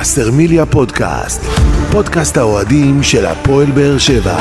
[0.00, 1.42] וסרמיליה פודקאסט,
[1.92, 4.38] פודקאסט האוהדים של הפועל באר שבע.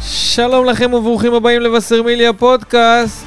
[0.00, 3.26] שלום לכם וברוכים הבאים לבשרמיליה פודקאסט.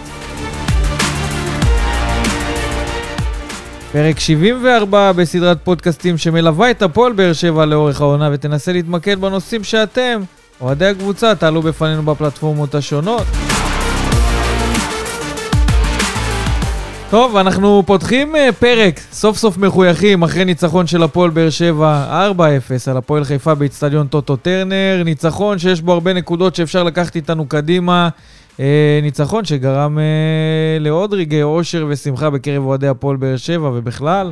[3.91, 10.21] פרק 74 בסדרת פודקאסטים שמלווה את הפועל באר שבע לאורך העונה ותנסה להתמקד בנושאים שאתם,
[10.61, 13.23] אוהדי הקבוצה, תעלו בפנינו בפלטפורמות השונות.
[17.09, 22.41] טוב, אנחנו פותחים אה, פרק, סוף סוף מחויכים, אחרי ניצחון של הפועל באר שבע 4-0
[22.91, 25.01] על הפועל חיפה באיצטדיון טוטו טרנר.
[25.05, 28.09] ניצחון שיש בו הרבה נקודות שאפשר לקחת איתנו קדימה.
[28.59, 34.31] אה, ניצחון שגרם אה, לעוד רגעי אושר ושמחה בקרב אוהדי הפועל באר שבע ובכלל.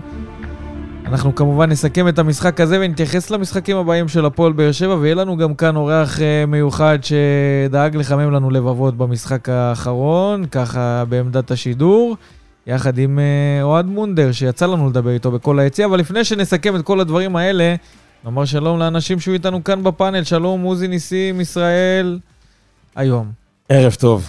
[1.11, 5.37] אנחנו כמובן נסכם את המשחק הזה ונתייחס למשחקים הבאים של הפועל באר שבע, ויהיה לנו
[5.37, 12.17] גם כאן אורח אה, מיוחד שדאג לחמם לנו לבבות במשחק האחרון, ככה בעמדת השידור.
[12.67, 16.81] יחד עם אה, אוהד מונדר, שיצא לנו לדבר איתו בכל היציאה, אבל לפני שנסכם את
[16.81, 17.75] כל הדברים האלה,
[18.25, 22.19] נאמר שלום לאנשים שהיו איתנו כאן בפאנל, שלום עוזי ניסים, ישראל,
[22.95, 23.31] היום.
[23.69, 24.27] ערב טוב.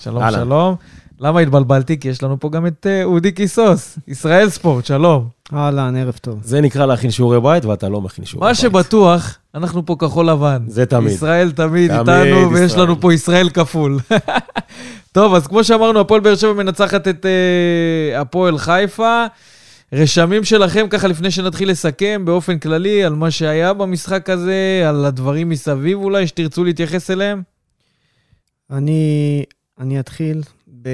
[0.00, 0.38] שלום, אהלן.
[0.38, 0.76] שלום.
[1.20, 1.98] למה התבלבלתי?
[1.98, 5.28] כי יש לנו פה גם את אה, אודי קיסוס, ישראל ספורט, שלום.
[5.52, 6.40] אהלן, ערב טוב.
[6.42, 8.60] זה נקרא להכין שיעורי בית, ואתה לא מכין שיעורי מה בית.
[8.60, 10.62] שבטוח, אנחנו פה כחול לבן.
[10.68, 11.12] זה תמיד.
[11.12, 12.82] ישראל תמיד, תמיד איתנו, ויש ישראל.
[12.82, 13.98] לנו פה ישראל כפול.
[15.12, 19.24] טוב, אז כמו שאמרנו, הפועל באר שבע מנצחת את אה, הפועל חיפה.
[19.92, 25.48] רשמים שלכם, ככה לפני שנתחיל לסכם, באופן כללי, על מה שהיה במשחק הזה, על הדברים
[25.48, 27.42] מסביב אולי, שתרצו להתייחס אליהם?
[28.70, 29.44] אני,
[29.80, 30.42] אני אתחיל
[30.84, 30.88] ב...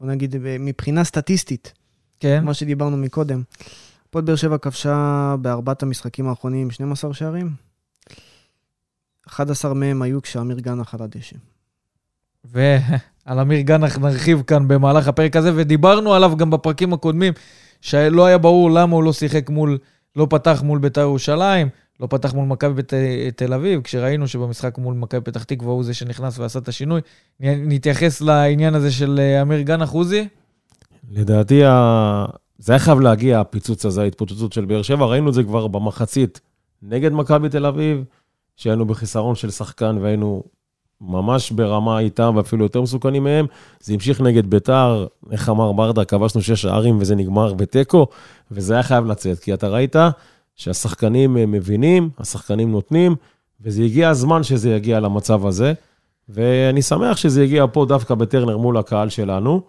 [0.00, 1.72] בוא נגיד, מבחינה סטטיסטית,
[2.20, 2.44] כן.
[2.44, 3.42] מה שדיברנו מקודם.
[4.08, 7.50] הפועל באר שבע כבשה בארבעת המשחקים האחרונים 12 שערים.
[9.26, 11.36] 11 מהם היו כשאמיר גנח על הדשא.
[12.44, 17.32] ועל אמיר גנח נרחיב כאן במהלך הפרק הזה, ודיברנו עליו גם בפרקים הקודמים,
[17.80, 19.78] שלא היה ברור למה הוא לא שיחק מול,
[20.16, 21.68] לא פתח מול בית"ר ירושלים,
[22.00, 22.94] לא פתח מול מכבי בת-
[23.36, 27.00] תל אביב, כשראינו שבמשחק מול מכבי פתח תקווה הוא זה שנכנס ועשה את השינוי.
[27.40, 30.28] נתייחס לעניין הזה של אה, אמיר גנח, עוזי?
[31.10, 31.60] לדעתי,
[32.58, 35.06] זה היה חייב להגיע, הפיצוץ הזה, ההתפוצצות של באר שבע.
[35.06, 36.40] ראינו את זה כבר במחצית
[36.82, 38.04] נגד מכבי תל אביב,
[38.56, 40.42] שהיינו בחיסרון של שחקן והיינו
[41.02, 43.46] ממש ברמה איתם, ואפילו יותר מסוכנים מהם.
[43.80, 48.06] זה המשיך נגד ביתר, איך אמר ברדה, כבשנו שש שערים וזה נגמר בתיקו,
[48.50, 49.96] וזה היה חייב לצאת, כי אתה ראית
[50.56, 53.16] שהשחקנים אה, מבינים, השחקנים נותנים,
[53.60, 55.72] וזה הגיע הזמן שזה יגיע למצב הזה.
[56.28, 59.62] ואני שמח שזה הגיע פה דווקא בטרנר מול הקהל שלנו,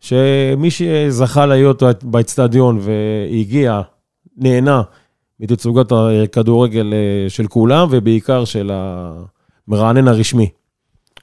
[0.00, 3.80] שמי שזכה להיות באצטדיון והגיע,
[4.36, 4.82] נהנה
[5.40, 8.70] מתצוגת הכדורגל אה, של כולם, ובעיקר של
[9.68, 10.48] המרענן הרשמי.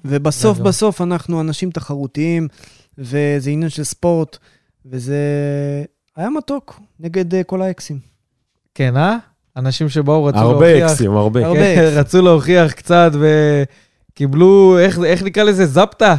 [0.05, 0.59] ובסוף.
[0.59, 2.47] בסוף אנחנו אנשים תחרותיים,
[2.97, 4.37] וזה עניין של ספורט,
[4.85, 5.17] וזה
[6.15, 7.99] היה מתוק נגד אה, כל האקסים.
[8.75, 9.17] כן, אה?
[9.57, 10.91] אנשים שבאו רצו הרבה להוכיח.
[10.91, 11.45] אקסים, הרבה.
[11.45, 11.59] הרבה.
[11.59, 13.11] כן, רצו להוכיח קצת
[14.11, 15.65] וקיבלו, איך, איך נקרא לזה?
[15.65, 16.15] זפטה?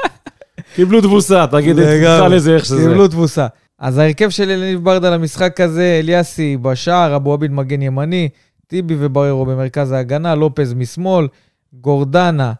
[0.74, 1.76] קיבלו תבוסה, תגיד.
[1.76, 2.82] תקרא לזה איך שזה.
[2.82, 3.46] קיבלו תבוסה.
[3.78, 8.28] אז ההרכב של אליניב ברדה למשחק הזה, אליאסי בשער, אבו עביד מגן ימני,
[8.66, 11.28] טיבי ובררו במרכז ההגנה, לופז משמאל,
[11.72, 12.52] גורדנה,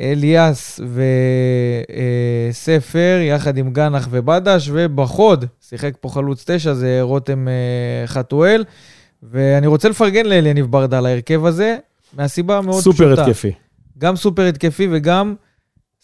[0.00, 0.80] אליאס
[2.50, 8.64] וספר, יחד עם גנח ובדש, ובחוד, שיחק פה חלוץ תשע, זה רותם אה, חתואל.
[9.22, 11.76] ואני רוצה לפרגן לאליניב ברדה על ההרכב הזה,
[12.16, 12.96] מהסיבה מאוד פשוטה.
[12.96, 13.52] סופר התקפי.
[13.98, 15.34] גם סופר התקפי וגם,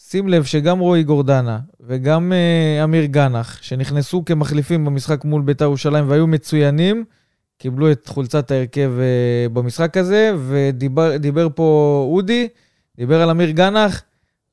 [0.08, 6.08] שים לב שגם רועי גורדנה וגם uh, אמיר גנח, שנכנסו כמחליפים במשחק מול בית"ר ירושלים
[6.08, 7.04] והיו מצוינים,
[7.58, 8.92] קיבלו את חולצת ההרכב
[9.52, 12.48] במשחק הזה, ודיבר דיבר פה אודי,
[12.98, 14.02] דיבר על אמיר גנח,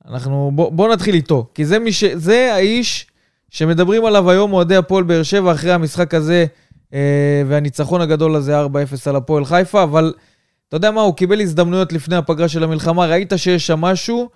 [0.07, 3.07] אנחנו, בוא, בוא נתחיל איתו, כי זה, ש, זה האיש
[3.49, 6.45] שמדברים עליו היום אוהדי הפועל באר שבע אחרי המשחק הזה
[6.89, 6.93] uh,
[7.47, 8.67] והניצחון הגדול הזה 4-0
[9.05, 10.13] על הפועל חיפה, אבל
[10.67, 14.29] אתה יודע מה, הוא קיבל הזדמנויות לפני הפגרה של המלחמה, ראית שיש שם משהו,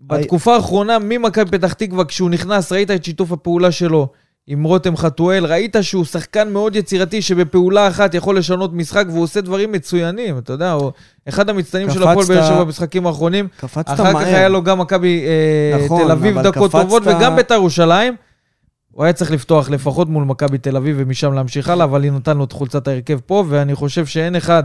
[0.00, 4.08] ובתקופה האחרונה, ממכבי פתח תקווה, כשהוא נכנס, ראית את שיתוף הפעולה שלו
[4.46, 9.40] עם רותם חתואל, ראית שהוא שחקן מאוד יצירתי, שבפעולה אחת יכול לשנות משחק, והוא עושה
[9.40, 10.92] דברים מצוינים, אתה יודע, הוא
[11.28, 13.48] אחד המצטיינים של הפועל באר שבע במשחקים האחרונים.
[13.56, 14.12] קפצת אחר מהר.
[14.24, 18.16] כך היה לו גם מכבי אה, נכון, תל אביב דקות קפצת- טובות, וגם בית"ר ירושלים.
[18.90, 22.36] הוא היה צריך לפתוח לפחות מול מכבי תל אביב ומשם להמשיך הלאה, אבל היא נתן
[22.36, 24.62] לו את חולצת ההרכב פה, ואני חושב שאין אחד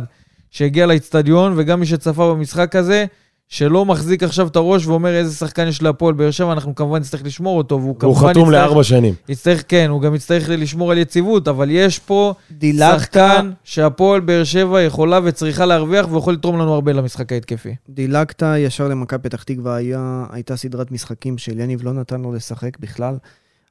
[0.52, 3.06] שהגיע לאיצטדיון, וגם מי שצפה במשחק הזה,
[3.50, 7.22] שלא מחזיק עכשיו את הראש ואומר איזה שחקן יש להפועל באר שבע, אנחנו כמובן נצטרך
[7.26, 9.14] לשמור אותו, והוא הוא כמובן חתום יצטרך- לארבע שנים.
[9.30, 14.44] יצטרך, כן, הוא גם יצטרך לשמור על יציבות, אבל יש פה דילגת, שחקן שהפועל באר
[14.44, 17.76] שבע יכולה וצריכה להרוויח ויכול לתרום לנו הרבה למשחק ההתקפי.
[17.90, 22.80] דילגת ישר למכבי פתח תקווה, היה, הייתה סדרת משחקים של יניב לא נתן לו לשחק
[22.80, 23.18] בכלל.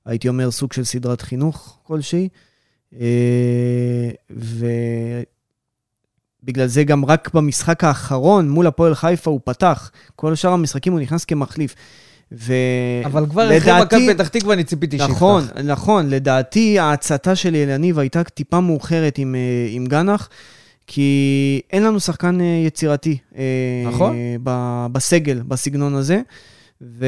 [0.07, 2.29] הייתי אומר סוג של סדרת חינוך כלשהי.
[3.01, 4.11] אה,
[6.47, 9.91] ובגלל זה גם רק במשחק האחרון מול הפועל חיפה הוא פתח.
[10.17, 11.75] כל שאר המשחקים הוא נכנס כמחליף.
[12.33, 12.53] ו...
[13.05, 15.13] אבל כבר אחרי מכבי פתח תקווה אני ציפיתי שיפתח.
[15.13, 16.11] נכון, נכון.
[16.11, 19.41] לדעתי ההצתה של יניב הייתה טיפה מאוחרת עם, אה,
[19.71, 20.29] עם גנח,
[20.87, 23.19] כי אין לנו שחקן אה, יצירתי.
[23.37, 23.43] אה,
[23.87, 24.17] נכון.
[24.43, 26.21] ב- בסגל, בסגנון הזה.
[26.83, 27.07] ו...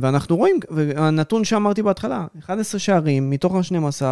[0.00, 4.02] ואנחנו רואים, והנתון שאמרתי בהתחלה, 11 שערים מתוך ה-12,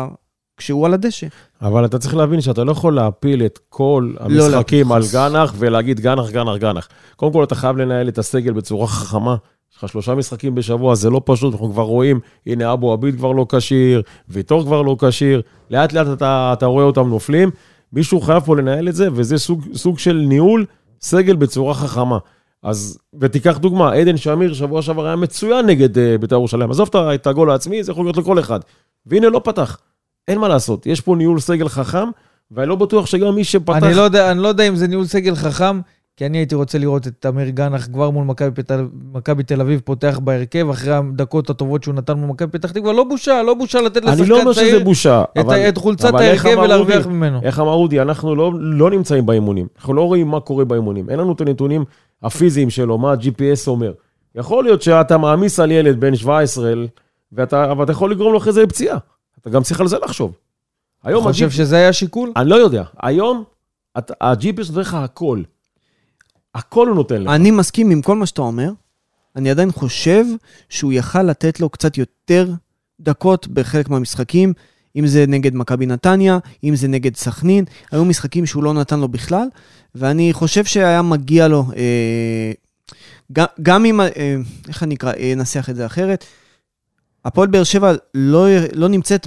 [0.59, 1.27] כשהוא על הדשא.
[1.63, 4.95] אבל אתה צריך להבין שאתה לא יכול להפיל את כל לא, המשחקים לא.
[4.95, 6.89] על גנח ולהגיד גנח, גנח, גנח.
[7.17, 9.37] קודם כל, אתה חייב לנהל את הסגל בצורה חכמה.
[9.73, 13.33] יש לך שלושה משחקים בשבוע, זה לא פשוט, אנחנו כבר רואים, הנה אבו עביד כבר
[13.33, 17.51] לא כשיר, ויטור כבר לא כשיר, לאט לאט אתה, אתה רואה אותם נופלים.
[17.93, 20.65] מישהו חייב פה לנהל את זה, וזה סוג, סוג של ניהול
[21.01, 22.19] סגל בצורה חכמה.
[22.63, 26.71] אז, ותיקח דוגמה, עדן שמיר שבוע שעבר היה מצוין נגד uh, בית"ר ירושלים.
[26.71, 28.61] עזוב את הגול העצמי, זה יכול להיות לכל אחד.
[29.07, 29.79] והנה, לא פתח.
[30.29, 32.09] אין מה לעשות, יש פה ניהול סגל חכם,
[32.51, 33.83] ואני לא בטוח שגם מי שפתח...
[33.83, 35.81] אני לא, יודע, אני לא יודע אם זה ניהול סגל חכם,
[36.17, 38.25] כי אני הייתי רוצה לראות את תמיר גנח כבר מול
[39.13, 42.93] מכבי תל אביב פותח בהרכב, אחרי הדקות הטובות שהוא נתן מול מכבי פתח תקווה.
[42.93, 45.69] לא בושה, לא בושה לתת אני לא לשחקן אומר שזה צעיר בושה, את, אבל...
[45.69, 47.07] את חולצת ההרכב ולהרוויח?
[47.07, 47.41] ממנו.
[47.43, 49.67] איך אמר אודי, אנחנו לא, לא נמצאים באימונים.
[49.77, 51.11] אנחנו לא רואים מה קורה באימונים.
[51.11, 51.85] אין לנו את הנתונים
[52.23, 53.93] הפיזיים שלו, מה ה-GPS אומר.
[54.35, 56.73] יכול להיות שאתה מעמיס על ילד בן 17,
[57.33, 58.99] ואתה, אבל אתה יכול לגרום לו אחרי זה לפציעה.
[59.49, 60.33] אתה גם צריך על זה לחשוב.
[61.01, 62.33] אתה היום חושב ה-GPS שזה היה שיקול?
[62.37, 62.83] אני לא יודע.
[63.03, 63.45] היום
[63.99, 65.43] אתה- ה-GPS נותן לך הכל.
[66.55, 67.31] הכל הוא נותן לך.
[67.31, 68.71] אני מסכים עם כל מה שאתה אומר,
[69.37, 70.25] אני עדיין חושב
[70.69, 72.51] שהוא יכל לתת לו קצת יותר
[73.01, 74.53] דקות בחלק מהמשחקים,
[74.97, 79.09] אם זה נגד מכבי נתניה, אם זה נגד סכנין, היו משחקים שהוא לא נתן לו
[79.09, 79.49] בכלל,
[79.95, 82.53] ואני חושב שהיה מגיע לו, אה,
[83.33, 84.37] גם, גם אם, אה,
[84.69, 86.25] איך אני אקרא, אה, אנסח את זה אחרת,
[87.29, 89.27] הפועל באר שבע לא, לא נמצאת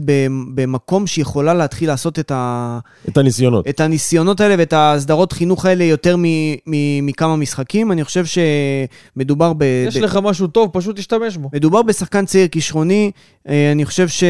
[0.55, 2.79] במקום שיכולה להתחיל לעשות את ה...
[3.09, 3.67] את הניסיונות.
[3.67, 6.23] את הניסיונות האלה ואת הסדרות חינוך האלה יותר מ,
[6.67, 7.91] מ, מכמה משחקים.
[7.91, 9.63] אני חושב שמדובר ב...
[9.87, 11.49] יש ב, לך משהו טוב, פשוט תשתמש בו.
[11.53, 13.11] מדובר בשחקן צעיר כישרוני.
[13.49, 14.23] אה, אני חושב ש...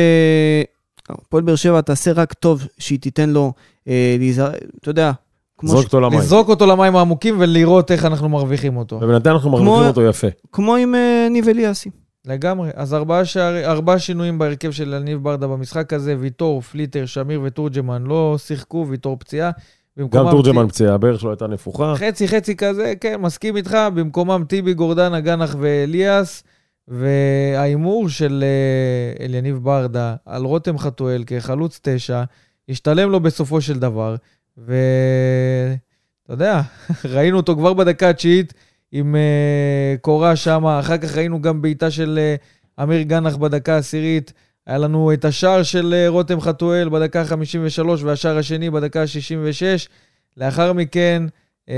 [1.09, 3.53] הפועל באר שבע תעשה רק טוב שהיא תיתן לו,
[3.88, 4.51] אה, להיזהר,
[4.81, 5.12] אתה יודע,
[5.57, 5.85] כמו, זרוק ש...
[5.85, 6.19] אותו למים.
[6.19, 8.95] לזרוק אותו למים העמוקים ולראות איך אנחנו מרוויחים אותו.
[9.01, 10.27] ובינתיים אנחנו כמו- מרוויחים אותו יפה.
[10.51, 11.89] כמו עם אה, ניב אליאסי.
[12.25, 12.69] לגמרי.
[12.75, 18.03] אז ארבעה, שער, ארבעה שינויים בהרכב של יניב ברדה במשחק הזה, ויטור, פליטר, שמיר ותורג'מן
[18.03, 19.51] לא שיחקו, ויטור פציעה.
[20.00, 21.94] גם תורג'מן פציעה, הברך שלו הייתה נפוחה.
[21.95, 23.77] חצי חצי כזה, כן, מסכים איתך.
[23.95, 26.44] במקומם טיבי, גורדנה, גנח ואליאס,
[26.88, 32.23] וההימור של אה, אליניב ברדה על רותם חתואל כחלוץ תשע,
[32.69, 34.15] השתלם לו בסופו של דבר,
[34.57, 34.73] ואתה
[36.29, 36.62] יודע,
[37.13, 38.53] ראינו אותו כבר בדקה התשיעית
[38.92, 42.36] עם אה, קורה שם, אחר כך ראינו גם בעיטה של אה,
[42.84, 44.34] אמיר גנח בדקה העשירית.
[44.68, 49.88] היה לנו את השער של אה, רותם חתואל בדקה ה-53 והשער השני בדקה ה-66.
[50.38, 51.24] לאחר מכן...
[51.70, 51.76] אה,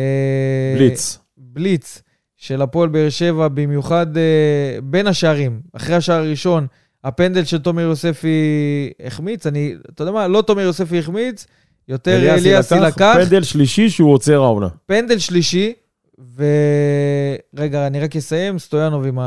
[0.75, 1.17] בליץ.
[1.37, 2.01] בליץ
[2.35, 6.67] של הפועל באר שבע, במיוחד אה, בין השערים, אחרי השער הראשון,
[7.03, 11.47] הפנדל של תומר יוספי החמיץ, אני, אתה יודע מה, לא תומר יוספי החמיץ,
[11.87, 14.67] יותר אליאסי לקח, פנדל שלישי שהוא עוצר העונה.
[14.85, 15.73] פנדל שלישי,
[16.17, 19.19] ורגע, אני רק אסיים, סטויאנוב עם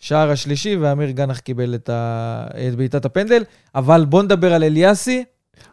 [0.00, 2.46] השער השלישי, ואמיר גנח קיבל את, ה...
[2.68, 3.42] את בעיטת הפנדל,
[3.74, 5.24] אבל בוא נדבר על אליאסי,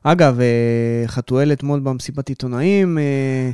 [0.04, 3.52] אגב, אה, חתואל אתמול במסיבת עיתונאים, אה,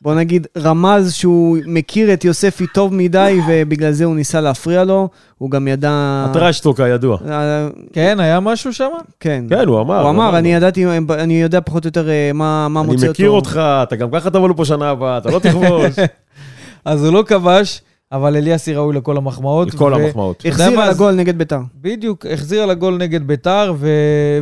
[0.00, 5.08] בוא נגיד, רמז שהוא מכיר את יוספי טוב מדי, ובגלל זה הוא ניסה להפריע לו.
[5.38, 5.90] הוא גם ידע...
[6.30, 7.18] הטרשטוק הידוע.
[7.28, 8.88] אה, כן, היה משהו שם?
[9.20, 9.44] כן.
[9.48, 10.00] כן, הוא אמר.
[10.00, 10.38] הוא אמר.
[10.38, 13.12] אני ידעתי, אני יודע פחות או יותר אה, מה מה מוצא אני אותו.
[13.12, 15.96] מכיר אותך, אתה גם ככה תבוא לפה שנה הבאה, אתה לא תכבוש.
[16.84, 17.80] אז הוא לא כבש,
[18.12, 19.74] אבל אליאסי ראוי לכל המחמאות.
[19.74, 20.42] לכל ו- המחמאות.
[20.46, 21.60] החזיר על הגול נגד ביתר.
[21.74, 23.88] בדיוק, החזיר לגול נגד ביתר, ו...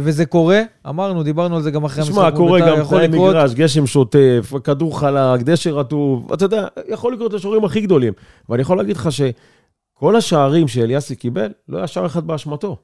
[0.03, 0.63] וזה קורה.
[0.89, 3.31] אמרנו, דיברנו על זה גם אחרי תשמע, המשחק מול קורה ביתר, גם יכול תנאי לקרות.
[3.31, 8.13] מגרש, גשם שוטף, כדור חלק, דשא רטוב, אתה יודע, יכול לקרות לשוערים הכי גדולים.
[8.49, 12.77] ואני יכול להגיד לך שכל השערים שאליאסי קיבל, לא היה שער אחד באשמתו.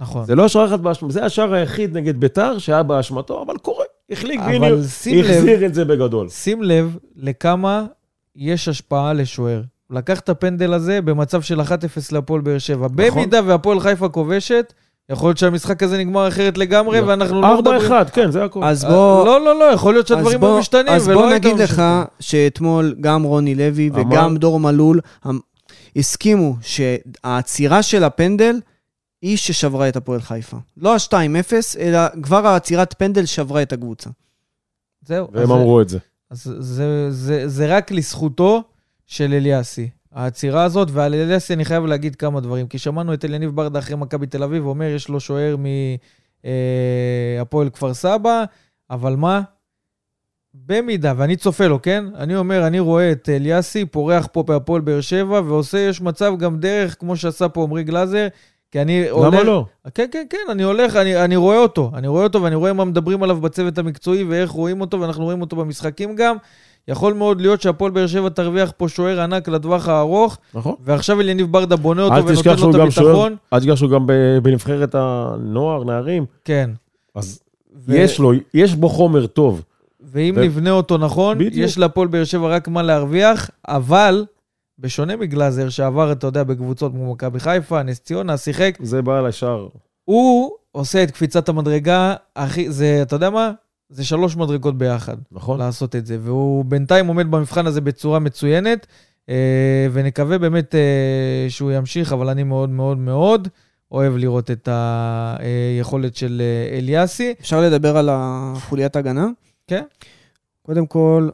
[0.00, 0.24] נכון.
[0.24, 4.40] זה לא השער אחד באשמתו, זה השער היחיד נגד ביתר שהיה באשמתו, אבל קורה, החליק,
[4.40, 6.28] והנה, אבל שים לב, החזיר את זה בגדול.
[6.28, 7.86] שים לב לכמה
[8.36, 9.62] יש השפעה לשוער.
[9.90, 11.64] לקח את הפנדל הזה במצב של 1-0
[12.12, 12.86] להפועל באר שבע.
[12.86, 12.96] נכון.
[12.96, 14.72] במידה והפועל חיפה כובשת,
[15.10, 17.06] יכול להיות שהמשחק הזה נגמר אחרת לגמרי, לא.
[17.06, 17.80] ואנחנו לא מדברים...
[17.92, 18.64] 4-1, כן, זה הכול.
[18.64, 19.26] אז אה, בוא...
[19.26, 21.82] לא, לא, לא, יכול להיות שהדברים בוא- היו משתנים, אז בוא נגיד לך.
[22.20, 25.38] שאתמול גם רוני לוי אמר- וגם דור מלול המ-
[25.96, 28.60] הסכימו שהעצירה של הפנדל
[29.22, 30.56] היא ששברה את הפועל חיפה.
[30.76, 34.10] לא ה-2-0, אלא כבר העצירת פנדל שברה את הקבוצה.
[35.06, 35.28] זהו.
[35.32, 35.98] והם אז- אמרו את זה.
[36.30, 38.62] אז זה, זה, זה רק לזכותו
[39.06, 43.50] של אליאסי, העצירה הזאת, ועל אליאסי אני חייב להגיד כמה דברים, כי שמענו את אליניב
[43.50, 45.56] ברדה אחרי מכבי תל אביב, אומר, יש לו שוער
[46.44, 48.44] מהפועל כפר סבא,
[48.90, 49.42] אבל מה?
[50.54, 52.04] במידה, ואני צופה לו, כן?
[52.14, 56.58] אני אומר, אני רואה את אליאסי פורח פה בהפועל באר שבע, ועושה, יש מצב גם
[56.60, 58.28] דרך, כמו שעשה פה עמרי גלאזר,
[58.70, 59.34] כי אני הולך...
[59.34, 59.64] למה לא?
[59.94, 61.90] כן, כן, כן, אני הולך, אני, אני רואה אותו.
[61.94, 65.40] אני רואה אותו ואני רואה מה מדברים עליו בצוות המקצועי ואיך רואים אותו, ואנחנו רואים
[65.40, 66.36] אותו במשחקים גם.
[66.88, 70.74] יכול מאוד להיות שהפועל באר שבע תרוויח פה שוער ענק לטווח הארוך, נכון.
[70.80, 73.36] ועכשיו אליניב ברדה בונה אותו ונותן לו את הביטחון.
[73.52, 74.06] אל תשכח שהוא גם
[74.42, 76.24] בנבחרת הנוער, נערים.
[76.44, 76.70] כן.
[77.14, 77.40] אז
[77.86, 79.62] ו- יש לו, יש בו חומר טוב.
[80.00, 81.54] ואם ו- נבנה אותו נכון, בדיוק.
[81.54, 84.24] יש להפועל באר שבע רק מה להרוויח, אבל
[84.78, 89.68] בשונה מגלאזר, שעבר, אתה יודע, בקבוצות כמו מכבי חיפה, נס ציונה, שיחק, זה בא לשער.
[90.04, 93.52] הוא עושה את קפיצת המדרגה הכי, זה, אתה יודע מה?
[93.88, 95.16] זה שלוש מדרגות ביחד.
[95.32, 95.58] נכון?
[95.58, 96.18] לעשות את זה.
[96.20, 98.86] והוא בינתיים עומד במבחן הזה בצורה מצוינת,
[99.28, 103.48] אה, ונקווה באמת אה, שהוא ימשיך, אבל אני מאוד מאוד מאוד
[103.92, 107.34] אוהב לראות את היכולת של אה, אליאסי.
[107.40, 109.26] אפשר לדבר על החוליית הגנה?
[109.66, 109.82] כן.
[110.62, 111.28] קודם כל,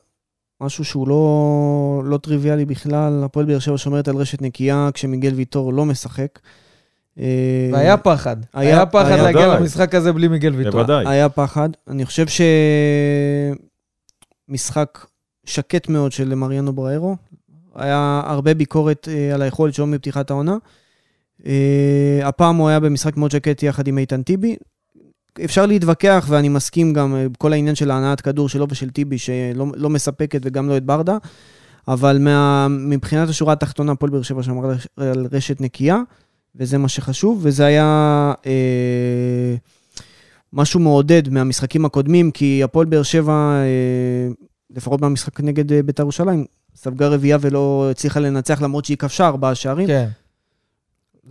[0.61, 5.73] משהו שהוא לא, לא טריוויאלי בכלל, הפועל באר שבע שומרת על רשת נקייה כשמיגל ויטור
[5.73, 6.39] לא משחק.
[7.19, 7.25] אה,
[7.73, 8.37] והיה פחד.
[8.55, 9.61] היה- היה פחד היה- להגיע ודאי.
[9.61, 10.73] למשחק הזה בלי מיגל ויטור.
[10.73, 11.07] בוודאי.
[11.09, 11.69] היה פחד.
[11.89, 12.27] אני חושב
[14.49, 15.07] שמשחק
[15.45, 17.17] שקט מאוד של מריאנו בריירו.
[17.75, 20.57] היה הרבה ביקורת אה, על היכולת שלו מפתיחת העונה.
[21.47, 24.57] אה, הפעם הוא היה במשחק מאוד שקט יחד עם איתן טיבי.
[25.45, 29.91] אפשר להתווכח, ואני מסכים גם בכל העניין של ההנעת כדור שלו ושל טיבי, שלא לא
[29.91, 31.17] מספקת וגם לא את ברדה,
[31.89, 34.77] אבל מה, מבחינת השורה התחתונה, הפועל באר שבע שמר על-
[35.09, 35.99] על רשת נקייה,
[36.57, 39.55] וזה מה שחשוב, וזה היה אה,
[40.53, 44.33] משהו מעודד מהמשחקים הקודמים, כי הפועל באר שבע, אה,
[44.71, 46.45] לפחות במשחק נגד אה, בית"ר ירושלים,
[46.77, 49.87] ספגה רביעייה ולא הצליחה לנצח, למרות שהיא כבשה ארבעה שערים.
[49.87, 50.09] כן.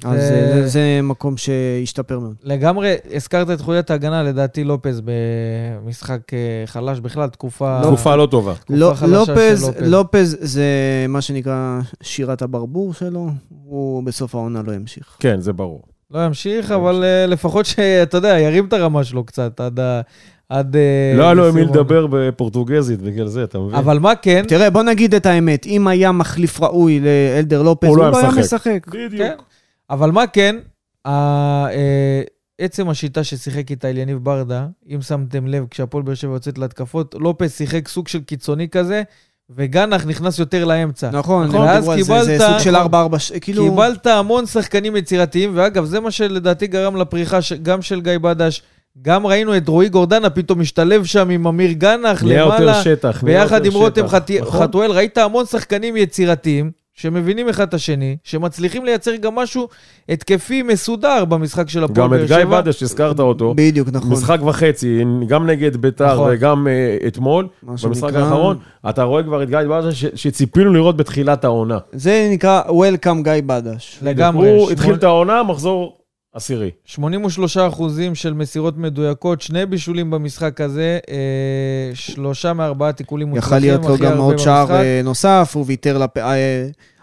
[0.06, 2.36] אז זה- זה, זה מקום שהשתפר מאוד.
[2.44, 7.80] לגמרי, הזכרת את חוליית ההגנה, לדעתי לופז במשחק אה, חלש בכלל, תקופה...
[7.84, 8.54] תקופה לא טובה.
[8.70, 9.82] לא, חלשה של לופז, לופז.
[9.92, 10.66] לופז זה
[11.10, 13.30] מה שנקרא שירת הברבור שלו,
[13.66, 15.16] הוא בסוף העונה לא ימשיך.
[15.20, 15.82] כן, זה ברור.
[16.12, 20.02] לא ימשיך, אבל אה, לפחות שאתה יודע, ירים את הרמה שלו קצת עד ה...
[20.50, 20.76] עד...
[20.76, 21.62] אה, לא היה לו עם מי.
[21.66, 23.76] לדבר בפורטוגזית בגלל זה, אתה מבין?
[23.76, 24.44] אבל מה כן?
[24.48, 28.30] תראה, בוא נגיד את האמת, אם היה מחליף ראוי לאלדר לופז, הוא לא לא היה.
[28.32, 28.88] משחק.
[28.88, 29.44] בדיוק.
[29.92, 30.56] אבל מה כן?
[31.06, 32.22] ה- אה,
[32.62, 37.58] עצם השיטה ששיחק איתה אליניב ברדה, אם שמתם לב, כשהפועל באר שבע יוצאת להתקפות, לופס
[37.58, 39.04] שיחק סוג של קיצוני כזה,
[39.56, 41.10] וגנח נכנס יותר לאמצע.
[41.14, 42.26] נכון, נכון, ואז קיבלת...
[42.26, 42.80] זה קיבלת- סוג של 4-4,
[43.42, 43.64] כאילו...
[43.64, 48.62] קיבלת המון שחקנים יצירתיים, ואגב, זה מה שלדעתי גרם לפריחה ש- גם של גיא בדש.
[49.02, 53.24] גם ראינו את רועי גורדנה פתאום משתלב שם עם אמיר גנח למעלה, שטח.
[53.24, 54.62] ביחד יותר עם רותם נכון?
[54.62, 54.92] חתואל.
[54.92, 56.72] ראית המון שחקנים יצירתיים,
[57.02, 59.68] שמבינים אחד את השני, שמצליחים לייצר גם משהו
[60.10, 62.62] התקפי מסודר במשחק של הפועל גם באר את גיא שבע.
[62.62, 63.54] בדש, הזכרת אותו.
[63.58, 64.12] בדיוק, נכון.
[64.12, 66.32] משחק וחצי, גם נגד ביתר נכון.
[66.34, 68.58] וגם אה, אתמול, במשחק שנקרא- האחרון,
[68.90, 71.78] אתה רואה כבר את גיא בדש שציפינו לראות בתחילת העונה.
[71.94, 74.00] זה נקרא Welcome גיא בדש.
[74.02, 74.50] לגמרי.
[74.50, 75.98] הוא שמונה- התחיל את העונה, מחזור
[76.34, 76.70] עשירי.
[76.86, 81.16] 83 אחוזים של מסירות מדויקות, שני בישולים במשחק הזה, אה,
[81.94, 84.80] שלושה מארבעה תיקולים יכל מוצלחים, להיות לו גם עוד שער במשחק.
[84.84, 86.18] אה, נוסף, הוא ויתר לפ...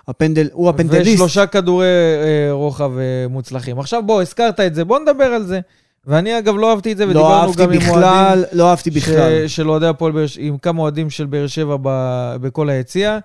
[0.08, 1.14] אה, הפנדל, הוא הפנדליסט.
[1.14, 3.78] ושלושה כדורי אה, רוחב אה, מוצלחים.
[3.78, 5.60] עכשיו בוא, הזכרת את זה, בוא נדבר על זה.
[6.06, 8.90] ואני אגב לא אהבתי את זה, לא ודיברנו אהבתי גם עם בכלל, אוהדים לא אהבתי
[8.90, 9.46] בכלל.
[9.48, 13.18] ש- של אוהדי הפועל עם כמה אוהדים של באר שבע ב- בכל היציע,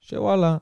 [0.00, 0.56] שוואלה,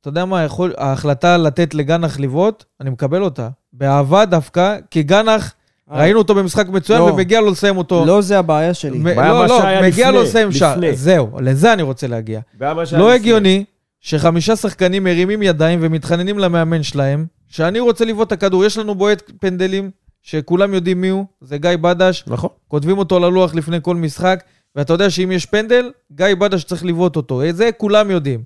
[0.00, 3.48] אתה יודע מה, יכול, ההחלטה לתת לגנח לבעוט, אני מקבל אותה.
[3.72, 5.54] באהבה דווקא, כי גנח,
[5.90, 7.04] ראינו אותו במשחק מצוין, לא.
[7.04, 8.04] ומגיע לו לסיים אותו.
[8.06, 8.98] לא זה הבעיה שלי.
[8.98, 10.78] מ- בעיה לא, מה לא, שהיה מגיע לפני, לו לסיים שער.
[10.94, 12.40] זהו, לזה אני רוצה להגיע.
[12.60, 13.12] לא לפני.
[13.12, 13.64] הגיוני
[14.06, 18.64] שחמישה שחקנים מרימים ידיים ומתחננים למאמן שלהם, שאני רוצה לבעוט את הכדור.
[18.64, 19.90] יש לנו בועט פנדלים,
[20.22, 22.50] שכולם יודעים מי הוא, זה גיא בדש, נכון.
[22.68, 24.44] כותבים אותו על הלוח לפני כל משחק,
[24.76, 27.48] ואתה יודע שאם יש פנדל, גיא בדש צריך לבעוט אותו.
[27.48, 28.42] את זה כולם יודעים.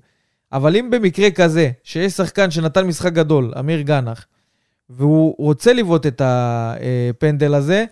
[0.51, 4.25] אבל אם במקרה כזה, שיש שחקן שנתן משחק גדול, אמיר גנח,
[4.89, 7.85] והוא רוצה לבעוט את הפנדל הזה,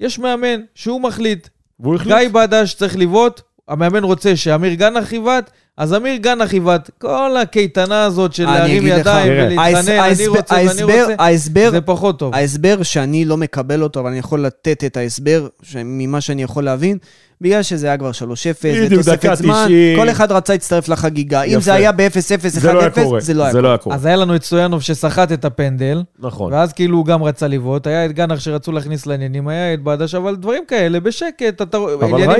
[0.00, 1.48] יש מאמן שהוא מחליט.
[1.80, 2.16] והוא החליט.
[2.18, 8.04] גיא בדש צריך לבעוט, המאמן רוצה שאמיר גנח יבעט, אז אמיר גנח היווט, כל הקייטנה
[8.04, 12.18] הזאת של אני להרים לך, ידיים ולהתחנן, אני רוצה ואני ההסבר- רוצה, ההסבר, זה פחות
[12.18, 12.34] טוב.
[12.34, 15.46] ההסבר שאני לא מקבל אותו, אבל אני יכול לתת את ההסבר
[15.84, 16.98] ממה שאני יכול להבין,
[17.40, 18.14] בגלל שזה היה כבר 3-0,
[18.84, 19.98] בדיוק, דקה ותוספת זמן, 90.
[19.98, 21.42] כל אחד רצה להצטרף לחגיגה.
[21.42, 21.60] אם יפה.
[21.60, 23.20] זה היה ב-0-0, זה לא היה 1-0, קורה.
[23.20, 23.62] זה לא היה זה קורה.
[23.62, 23.96] לא היה קורה.
[23.96, 26.52] אז היה לנו את סויאנוב שסחט את הפנדל, נכון.
[26.52, 30.14] ואז כאילו הוא גם רצה לבעוט, היה את גנח שרצו להכניס לעניינים, היה את בדש,
[30.14, 31.96] אבל דברים כאלה, בשקט, אתה רואה.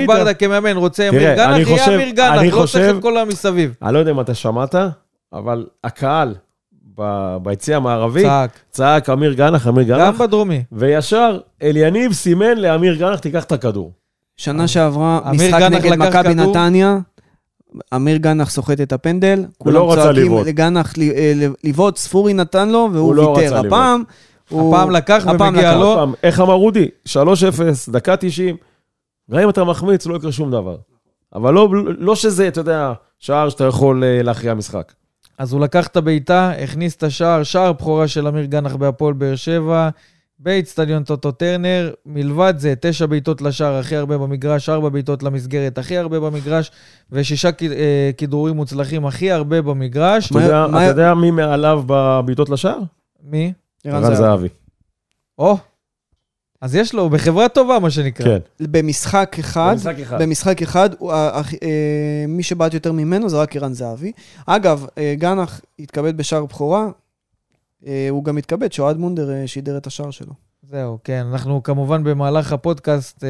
[0.06, 3.74] ברדה כמאמן רוצה אמיר גנח, יהיה אמיר גנח, לא צריך את כל המסביב.
[3.82, 4.74] אני לא יודע אם אתה שמעת,
[5.32, 6.34] אבל הקהל
[6.98, 10.62] ב- ביציע המערבי צעק, צעק אמיר גנח, אמיר גם גנח, בדרומי.
[10.72, 13.92] וישר אליניב סימן לאמיר גנח, תיקח את הכדור.
[14.36, 16.34] שנה שעברה, משחק גנח נגד מכבי.
[16.34, 16.98] נתניה,
[17.94, 20.46] אמיר גנח סוחט את הפנדל, כולם לא רצה צועקים לבעוט.
[20.46, 21.32] לגנח ל- אה,
[21.64, 23.66] לבעוט, ספורי נתן לו והוא הוא לא ויתר.
[23.66, 24.02] הפעם,
[24.50, 25.76] הוא- הפעם לקח הפעם ומגיע.
[25.78, 26.06] לו.
[26.22, 26.88] איך אמר רודי?
[27.08, 27.16] 3-0,
[27.88, 28.56] דקה 90.
[29.30, 30.76] גם אם אתה מחמיץ, לא יקרה שום דבר.
[31.34, 34.92] אבל לא, לא שזה, אתה יודע, שער שאתה יכול אה, להכריע משחק.
[35.38, 39.34] אז הוא לקח את הבעיטה, הכניס את השער, שער בכורה של אמיר גנח בהפועל באר
[39.36, 39.88] שבע,
[40.38, 41.90] באיצטדיון טוטו טרנר.
[42.06, 46.70] מלבד זה, תשע בעיטות לשער הכי הרבה במגרש, ארבע בעיטות למסגרת הכי הרבה במגרש,
[47.12, 50.30] ושישה ק- אה, כדרורים מוצלחים הכי הרבה במגרש.
[50.30, 52.78] אתה יודע- מה- אתה יודע מי מעליו בבעיטות לשער?
[53.24, 53.52] מי?
[53.84, 54.14] ערן.
[54.14, 54.48] זהבי.
[55.38, 55.56] או,
[56.62, 58.26] אז יש לו, בחברה טובה, מה שנקרא.
[58.26, 58.38] כן.
[58.60, 60.22] במשחק אחד, במשחק אחד.
[60.22, 64.12] במשחק אחד, הוא- ה- ה- אה, מי שבעט יותר ממנו זה רק ערן זהבי.
[64.46, 66.86] אגב, אה, גנח התכבד בשער בכורה,
[67.86, 70.32] אה, הוא גם התכבד שאוהד מונדר אה, שידר את השער שלו.
[70.70, 71.26] זהו, כן.
[71.32, 73.28] אנחנו כמובן במהלך הפודקאסט, אה,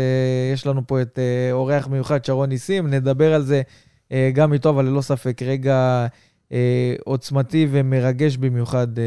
[0.55, 3.62] יש לנו פה את אה, אורח מיוחד, שרון ניסים, נדבר על זה
[4.12, 6.07] אה, גם איתו, אבל ללא ספק רגע
[6.53, 9.05] אה, עוצמתי ומרגש במיוחד אה,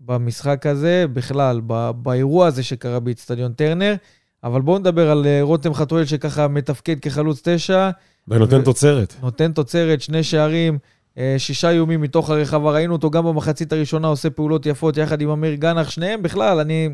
[0.00, 3.94] במשחק הזה, בכלל, ב- באירוע הזה שקרה באיצטדיון טרנר.
[4.44, 7.90] אבל בואו נדבר על אה, רותם חתואל שככה מתפקד כחלוץ תשע,
[8.28, 9.14] ונותן ו- תוצרת.
[9.22, 10.78] נותן תוצרת, שני שערים,
[11.18, 12.70] אה, שישה איומים מתוך הרחבה.
[12.70, 15.90] ראינו אותו גם במחצית הראשונה עושה פעולות יפות יחד עם אמיר גנח.
[15.90, 16.88] שניהם בכלל, אני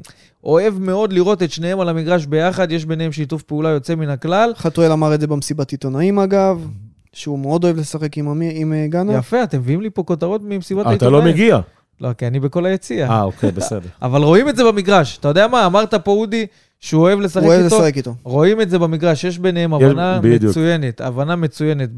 [0.44, 4.52] אוהב מאוד לראות את שניהם על המגרש ביחד, יש ביניהם שיתוף פעולה יוצא מן הכלל.
[4.56, 6.68] חתואל אמר את זה במסיבת עיתונאים אגב,
[7.12, 9.18] שהוא מאוד אוהב לשחק עם, עם גנח.
[9.18, 11.25] יפה, אתם מביאים לי פה כותרות ממסיבת אתה העיתונאים.
[11.25, 11.61] לא מגיע.
[12.01, 13.09] לא, כי אני בכל היציע.
[13.09, 13.89] אה, אוקיי, בסדר.
[14.03, 15.19] אבל רואים את זה במגרש.
[15.19, 16.47] אתה יודע מה, אמרת פה אודי
[16.81, 17.77] שהוא אוהב לשחק הוא אוהב איתו.
[17.77, 18.15] לשחק איתו.
[18.23, 20.51] רואים את זה במגרש, יש ביניהם הבנה בדיוק.
[20.51, 21.91] מצוינת, הבנה מצוינת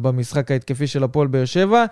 [0.00, 1.84] במשחק ההתקפי של הפועל באר שבע.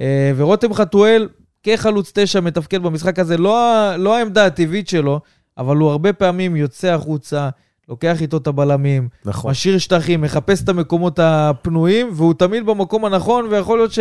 [0.00, 1.28] אה, ורותם חתואל,
[1.62, 5.20] כחלוץ תשע, מתפקד במשחק הזה, לא, לא העמדה הטבעית שלו,
[5.58, 7.48] אבל הוא הרבה פעמים יוצא החוצה,
[7.88, 9.50] לוקח איתו את הבלמים, נכון.
[9.50, 13.92] משאיר שטחים, מחפש את המקומות הפנויים, והוא תמיד במקום הנכון, ויכול להיות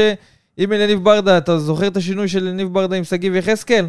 [0.59, 3.87] שאם אליניב ברדה, אתה זוכר את השינוי של אליניב ברדה עם שגיב יחזקאל?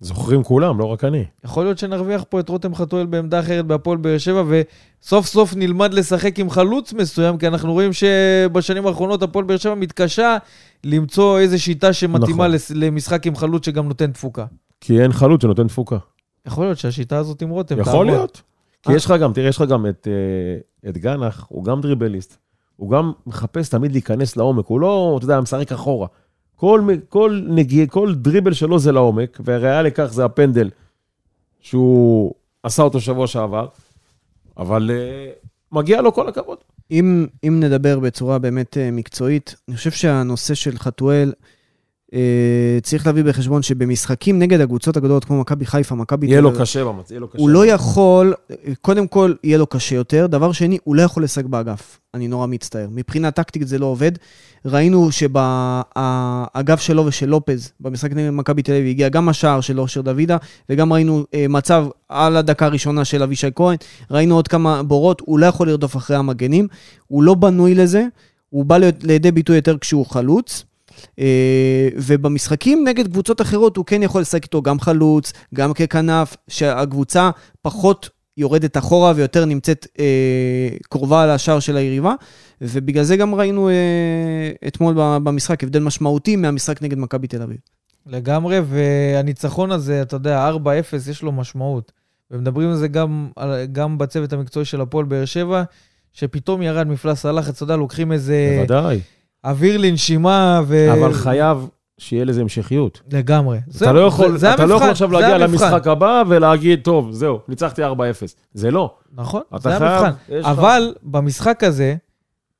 [0.00, 1.24] זוכרים כולם, לא רק אני.
[1.44, 5.94] יכול להיות שנרוויח פה את רותם חתואל בעמדה אחרת בהפועל באר שבע, וסוף סוף נלמד
[5.94, 10.36] לשחק עם חלוץ מסוים, כי אנחנו רואים שבשנים האחרונות הפועל באר שבע מתקשה
[10.84, 12.76] למצוא איזו שיטה שמתאימה נכון.
[12.76, 14.44] למשחק עם חלוץ שגם נותן תפוקה.
[14.80, 15.98] כי אין חלוץ שנותן תפוקה.
[16.46, 18.06] יכול להיות שהשיטה הזאת עם רותם יכול תעבוד.
[18.06, 18.42] להיות.
[18.82, 18.96] כי אה.
[18.96, 22.36] יש לך גם, תראה, יש לך גם את, אה, את גנח, הוא גם דריבליסט.
[22.82, 26.06] הוא גם מחפש תמיד להיכנס לעומק, הוא לא, אתה יודע, משחק אחורה.
[26.56, 30.70] כל, כל, נגיע, כל דריבל שלו זה לעומק, והראיה לכך זה הפנדל
[31.60, 33.66] שהוא עשה אותו שבוע שעבר,
[34.56, 35.30] אבל אה,
[35.72, 36.58] מגיע לו כל הכבוד.
[36.90, 41.32] אם, אם נדבר בצורה באמת אה, מקצועית, אני חושב שהנושא של חתואל,
[42.82, 47.12] צריך להביא בחשבון שבמשחקים נגד הקבוצות הגדולות כמו מכבי חיפה, מכבי יהיה לו קשה במצב,
[47.12, 47.38] יהיה לו קשה.
[47.38, 48.34] הוא לא יכול,
[48.80, 50.26] קודם כל, יהיה לו קשה יותר.
[50.26, 51.98] דבר שני, הוא לא יכול לשחק באגף.
[52.14, 52.86] אני נורא מצטער.
[52.90, 54.12] מבחינה טקטית זה לא עובד.
[54.64, 60.00] ראינו שבאגף שלו ושל לופז, במשחק נגד מכבי תל אביב, הגיע גם השער של אושר
[60.00, 60.36] דוידה,
[60.70, 63.76] וגם ראינו אה, מצב על הדקה הראשונה של אבישי כהן.
[64.10, 66.68] ראינו עוד כמה בורות, הוא לא יכול לרדוף אחרי המגנים.
[67.06, 68.04] הוא לא בנוי לזה.
[68.50, 70.64] הוא בא לידי ביטוי יותר כשהוא חלוץ.
[71.18, 77.30] אה, ובמשחקים נגד קבוצות אחרות הוא כן יכול לשחק איתו גם חלוץ, גם ככנף, שהקבוצה
[77.62, 82.14] פחות יורדת אחורה ויותר נמצאת אה, קרובה לשער של היריבה,
[82.60, 83.74] ובגלל זה גם ראינו אה,
[84.66, 87.58] אתמול במשחק הבדל משמעותי מהמשחק נגד מכבי תל אביב.
[88.06, 91.92] לגמרי, והניצחון הזה, אתה יודע, 4-0, יש לו משמעות.
[92.30, 93.28] ומדברים על זה גם,
[93.72, 95.62] גם בצוות המקצועי של הפועל באר שבע,
[96.12, 99.00] שפתאום ירד מפלס הלחץ, אתה יודע, לוקחים איזה בוודאי,
[99.44, 100.92] אוויר לנשימה, ו...
[100.92, 101.66] אבל חייב
[101.98, 103.00] שיהיה לזה המשכיות.
[103.12, 103.58] לגמרי.
[103.66, 105.64] זה- אתה לא יכול, זה אתה לא יכול המבחן, עכשיו להגיע המבחן.
[105.66, 107.86] למשחק הבא ולהגיד, טוב, זהו, ניצחתי 4-0.
[108.54, 108.94] זה לא.
[109.14, 110.10] נכון, אתה זה חייב, המבחן.
[110.28, 111.94] יש לך- אבל במשחק הזה,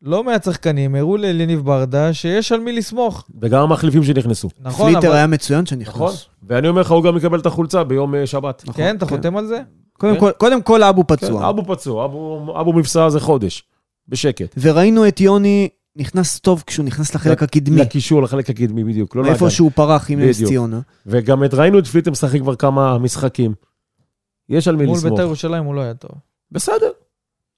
[0.03, 3.25] לא מעט שחקנים הראו לאליניב ברדה שיש על מי לסמוך.
[3.41, 4.49] וגם המחליפים שנכנסו.
[4.61, 5.17] נכון, פליטר אבל...
[5.17, 5.89] היה מצוין שנכנס.
[5.95, 6.13] נכון?
[6.49, 8.63] ואני אומר לך, הוא גם יקבל את החולצה ביום אה, שבת.
[8.67, 9.61] נכון, כן, אתה חותם על זה?
[9.99, 10.21] קודם כן.
[10.21, 11.49] כל- קודם כל אבו כן, פצוע.
[11.49, 13.63] אבו פצוע, אבו- אבו מבצע זה חודש.
[14.09, 14.55] בשקט.
[14.61, 19.51] וראינו את יוני נכנס טוב כשהוא נכנס לחלק הקדמי, לקישור, לחלק הקדמי בדיוק, לא איפה.
[19.51, 20.45] שהוא פרח עם נס.
[20.45, 20.81] ציונה.
[21.07, 23.55] וגם את ראינו את פליטר משחק כבר כמה משחקים.
[24.49, 25.13] יש על מי מול לסמוך.
[25.13, 26.11] בית"ר ירושלים הוא לא היה טוב.
[26.51, 26.91] בסדר.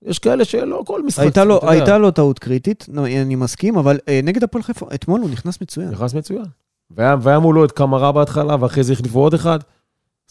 [0.03, 1.23] יש כאלה שלא כל משחק.
[1.23, 5.31] הייתה לו, הייתה לו טעות קריטית, אני מסכים, אבל אה, נגד הפועל חיפה, אתמול הוא
[5.31, 5.89] נכנס מצוין.
[5.89, 6.45] נכנס מצוין.
[6.91, 9.59] והיה, והיה מולו את קמרה בהתחלה, ואחרי זה החליפו עוד אחד.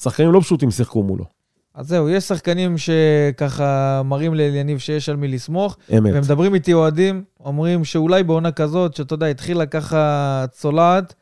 [0.02, 1.26] שחקנים לא פשוטים שיחקו מולו.
[1.76, 6.14] אז זהו, יש שחקנים שככה מראים לאליניב שיש על מי לסמוך, אמת.
[6.14, 11.14] ומדברים איתי אוהדים, אומרים שאולי בעונה כזאת, שאתה יודע, התחילה ככה צולעת,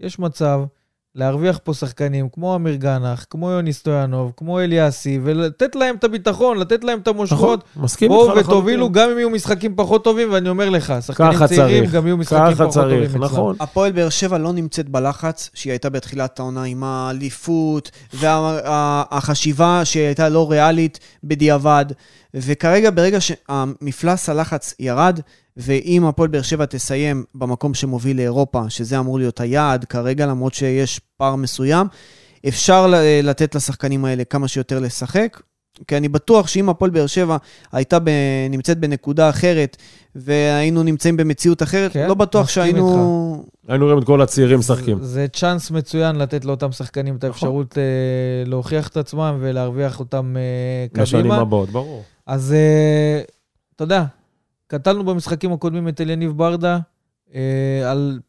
[0.00, 0.60] יש מצב
[1.14, 6.58] להרוויח פה שחקנים כמו אמיר גנח, כמו יוני סטויאנוב, כמו אליאסי, ולתת להם את הביטחון,
[6.58, 7.64] לתת להם את נכון, המושכות.
[7.76, 11.84] מסכים איתך בואו ותובילו, גם אם יהיו משחקים פחות טובים, ואני אומר לך, שחקנים צעירים
[11.84, 13.24] צריך, גם יהיו משחקים פחות טובים צריך, אצלם.
[13.24, 13.56] נכון.
[13.60, 20.28] הפועל באר שבע לא נמצאת בלחץ שהיא הייתה בתחילת העונה עם האליפות והחשיבה שהיא הייתה
[20.28, 21.86] לא ריאלית בדיעבד.
[22.34, 25.20] וכרגע, ברגע שמפלס הלחץ ירד,
[25.56, 31.00] ואם הפועל באר שבע תסיים במקום שמוביל לאירופה, שזה אמור להיות היעד כרגע, למרות שיש
[31.16, 31.86] פער מסוים,
[32.48, 32.92] אפשר
[33.22, 35.40] לתת לשחקנים האלה כמה שיותר לשחק.
[35.88, 37.36] כי אני בטוח שאם הפועל באר שבע
[37.72, 38.08] הייתה ב...
[38.50, 39.76] נמצאת בנקודה אחרת,
[40.14, 43.44] והיינו נמצאים במציאות אחרת, כן, לא בטוח שהיינו...
[43.68, 44.98] היינו רואים את כל הצעירים משחקים.
[45.02, 47.28] זה- זה צ'אנס מצוין לתת לאותם שחקנים את נכון.
[47.30, 47.82] האפשרות אה,
[48.50, 50.36] להוכיח את עצמם ולהרוויח אותם
[50.96, 51.36] אה, לשנים קדימה.
[51.40, 52.02] הבאות, ברור.
[52.26, 52.54] אז
[53.76, 54.04] אתה יודע,
[54.66, 56.78] קטלנו במשחקים הקודמים את אליניב ברדה
[57.34, 58.20] אה, על,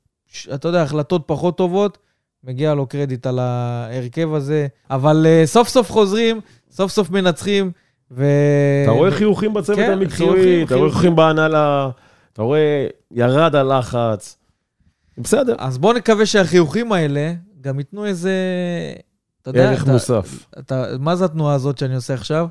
[0.53, 1.97] אתה יודע, החלטות פחות טובות.
[2.45, 7.71] מגיע לו קרדיט על ההרכב הזה, אבל אה, סוף סוף חוזרים, סוף סוף מנצחים,
[8.11, 8.25] ו...
[8.83, 10.93] אתה רואה חיוכים בצוות כן, המקצועי, חיוכים, אתה רואה חיוכים.
[10.93, 11.89] חיוכים בהנהלה,
[12.33, 14.37] אתה רואה ירד הלחץ.
[15.17, 18.33] בסדר, אז בואו נקווה שהחיוכים האלה גם ייתנו איזה...
[19.41, 20.47] אתה יודע, ערך אתה, מוסף.
[20.59, 22.47] אתה, מה זה התנועה הזאת שאני עושה עכשיו?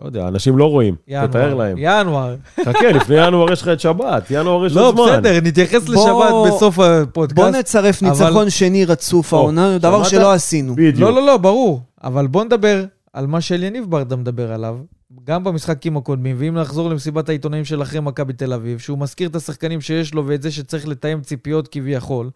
[0.00, 1.76] לא יודע, אנשים לא רואים, תתאר להם.
[1.78, 2.36] ינואר.
[2.64, 5.06] חכה, לפני ינואר יש לך את שבת, ינואר יש לא, עוד זמן.
[5.06, 7.36] בסדר, נתייחס לשבת בסוף הפודקאסט.
[7.36, 10.04] בוא נצרף ניצחון שני רצוף העונה, דבר?
[10.04, 10.74] שלא עשינו.
[10.74, 11.00] בדיוק.
[11.00, 11.80] לא, לא, לא, ברור.
[12.04, 14.76] אבל בוא נדבר על מה שאליניב ברדה מדבר עליו,
[15.24, 19.36] גם במשחקים הקודמים, ואם נחזור למסיבת העיתונאים של אחרי מכבי תל אביב, שהוא מזכיר את
[19.36, 22.30] השחקנים שיש לו ואת זה שצריך לתאם ציפיות כביכול,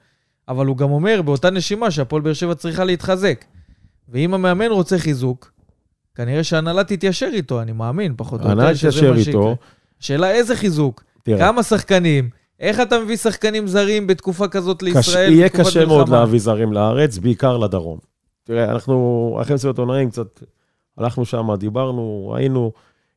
[0.48, 3.44] אבל הוא גם אומר באותה נשימה שהפועל באר שבע צריכה להתחזק.
[4.09, 5.50] ואם המאמן רוצה חיזוק,
[6.14, 9.40] כנראה שההנהלה תתיישר איתו, אני מאמין, פחות או יותר, שזה מה שיקרה.
[9.42, 9.57] איתו.
[10.00, 11.05] שאלה איזה חיזוק?
[11.22, 12.31] תראה, כמה שחקנים?
[12.61, 15.33] איך אתה מביא שחקנים זרים בתקופה כזאת קש- לישראל?
[15.33, 16.18] יהיה בתקופת קשה מאוד מלחמה?
[16.18, 17.98] להביא זרים לארץ, בעיקר לדרום.
[18.44, 20.42] תראה, אנחנו, אחרי מסיבת עונאים קצת,
[20.98, 22.72] הלכנו שם, דיברנו, ראינו,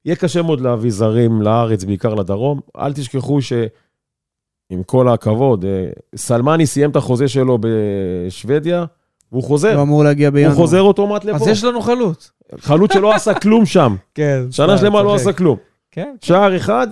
[0.06, 2.60] יהיה קשה מאוד להביא זרים לארץ, בעיקר לדרום.
[2.78, 8.86] אל תשכחו שעם כל הכבוד, אה, סלמני סיים את החוזה שלו בשוודיה,
[9.32, 9.76] והוא חוזר.
[9.76, 10.56] הוא אמור להגיע הוא בינואר.
[10.56, 11.36] חוזר אוטומט לפה.
[11.36, 12.32] אז יש לנו חלוץ.
[12.58, 13.96] חלוץ שלא עשה כלום שם.
[14.16, 14.44] כן.
[14.52, 15.58] שנה שלמה לא עשה כלום.
[15.92, 16.16] כן.
[16.22, 16.88] שער אחד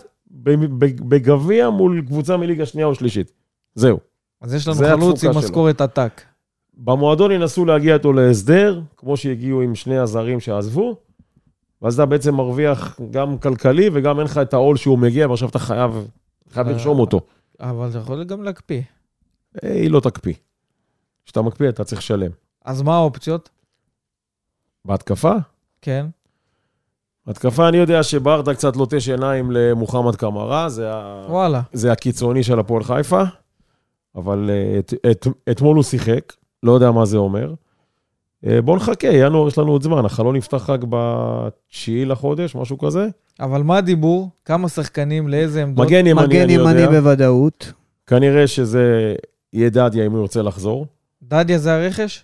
[1.10, 3.32] בגביע מול קבוצה מליגה שנייה או שלישית.
[3.76, 4.00] זהו.
[4.41, 5.38] אז יש לנו חלוץ עם.
[5.38, 6.21] משכורת עתק.
[6.78, 10.95] במועדון ינסו להגיע איתו להסדר, כמו שהגיעו עם שני הזרים שעזבו,
[11.82, 15.60] ואז אתה בעצם מרוויח גם כלכלי וגם אין לך את העול שהוא מגיע, ועכשיו אתה
[15.60, 15.91] חייב,
[16.50, 16.74] חייב אה.
[16.74, 17.21] לרשום אותו.
[17.60, 18.82] אבל אתה יכול גם להקפיא.
[19.63, 20.34] אה, היא לא תקפיא.
[21.26, 22.32] כשאתה מקפיא אתה צריך לשלם.
[22.66, 23.50] אז מה האופציות?
[24.86, 25.34] בהתקפה?
[25.82, 26.06] כן.
[27.28, 31.26] בהתקפה אני יודע שברדה קצת לוטש עיניים למוחמד קמרה, זה, ה...
[31.30, 31.62] וואלה.
[31.74, 33.24] זה הקיצוני של הפועל חיפה,
[34.16, 36.34] אבל אה, את, את, אתמול הוא שיחק,
[36.64, 37.54] לא יודע מה זה אומר.
[38.46, 43.08] אה, בואו נחכה, ינואר יש לנו עוד זמן, החלון נפתח רק בתשיעי לחודש, משהו כזה.
[43.40, 44.30] אבל מה הדיבור?
[44.46, 45.86] כמה שחקנים, לאיזה עמדות?
[45.86, 47.00] מגן ימני, מגן אני ימני יודע.
[47.00, 47.72] בוודאות.
[48.08, 49.16] כנראה שזה
[49.54, 50.86] יהיה דדיה אם הוא ירצה לחזור.
[51.28, 52.24] דדיה זה הרכש?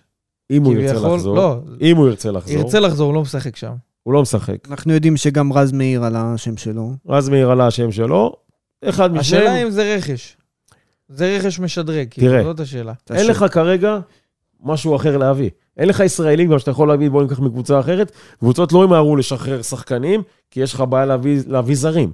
[0.50, 1.16] אם הוא ירצה כביכול?
[1.16, 1.36] לחזור.
[1.36, 2.58] לא, אם הוא ירצה לחזור.
[2.58, 3.72] ירצה לחזור, הוא לא משחק שם.
[4.02, 4.56] הוא לא משחק.
[4.70, 6.92] אנחנו יודעים שגם רז מאיר על השם שלו.
[7.08, 8.32] רז מאיר עלה השם שלו,
[8.84, 9.66] אחד השאלה משניהם.
[9.66, 10.36] אם זה רכש.
[11.08, 12.42] זה רכש משדרג, כאילו, תראה.
[12.44, 12.92] זאת השאלה.
[13.10, 13.98] אין לך כרגע
[14.62, 15.50] משהו אחר להביא.
[15.76, 18.12] אין לך ישראלים גם שאתה יכול להביא, בוא ניקח מקבוצה אחרת.
[18.38, 22.12] קבוצות לא ימהרו לשחרר שחקנים, כי יש לך בעיה להביא, להביא זרים.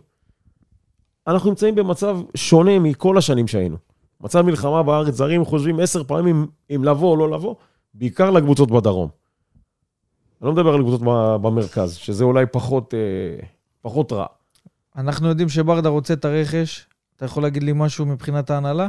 [1.27, 3.77] אנחנו נמצאים במצב שונה מכל השנים שהיינו.
[4.20, 7.54] מצב מלחמה בארץ, זרים חושבים עשר פעמים אם לבוא או לא לבוא,
[7.94, 9.09] בעיקר לקבוצות בדרום.
[10.40, 11.00] אני לא מדבר על קבוצות
[11.42, 13.46] במרכז, שזה אולי פחות, אה,
[13.83, 14.26] פחות רע.
[14.96, 16.87] אנחנו יודעים שברדה רוצה את הרכש.
[17.16, 18.88] אתה יכול להגיד לי משהו מבחינת ההנהלה?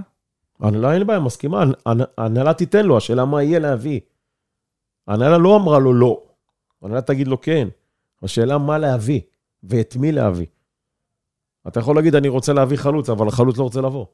[0.59, 3.99] ההנהלה אין בעיה, מסכימה, ההנ- ההנהלה תיתן לו, השאלה מה יהיה להביא.
[5.07, 6.21] ההנהלה לא אמרה לו לא,
[6.81, 7.67] ההנהלה תגיד לו כן.
[8.23, 9.21] השאלה מה להביא,
[9.63, 10.45] ואת מי להביא.
[11.67, 14.05] אתה יכול להגיד, אני רוצה להביא חלוץ, אבל החלוץ לא רוצה לבוא.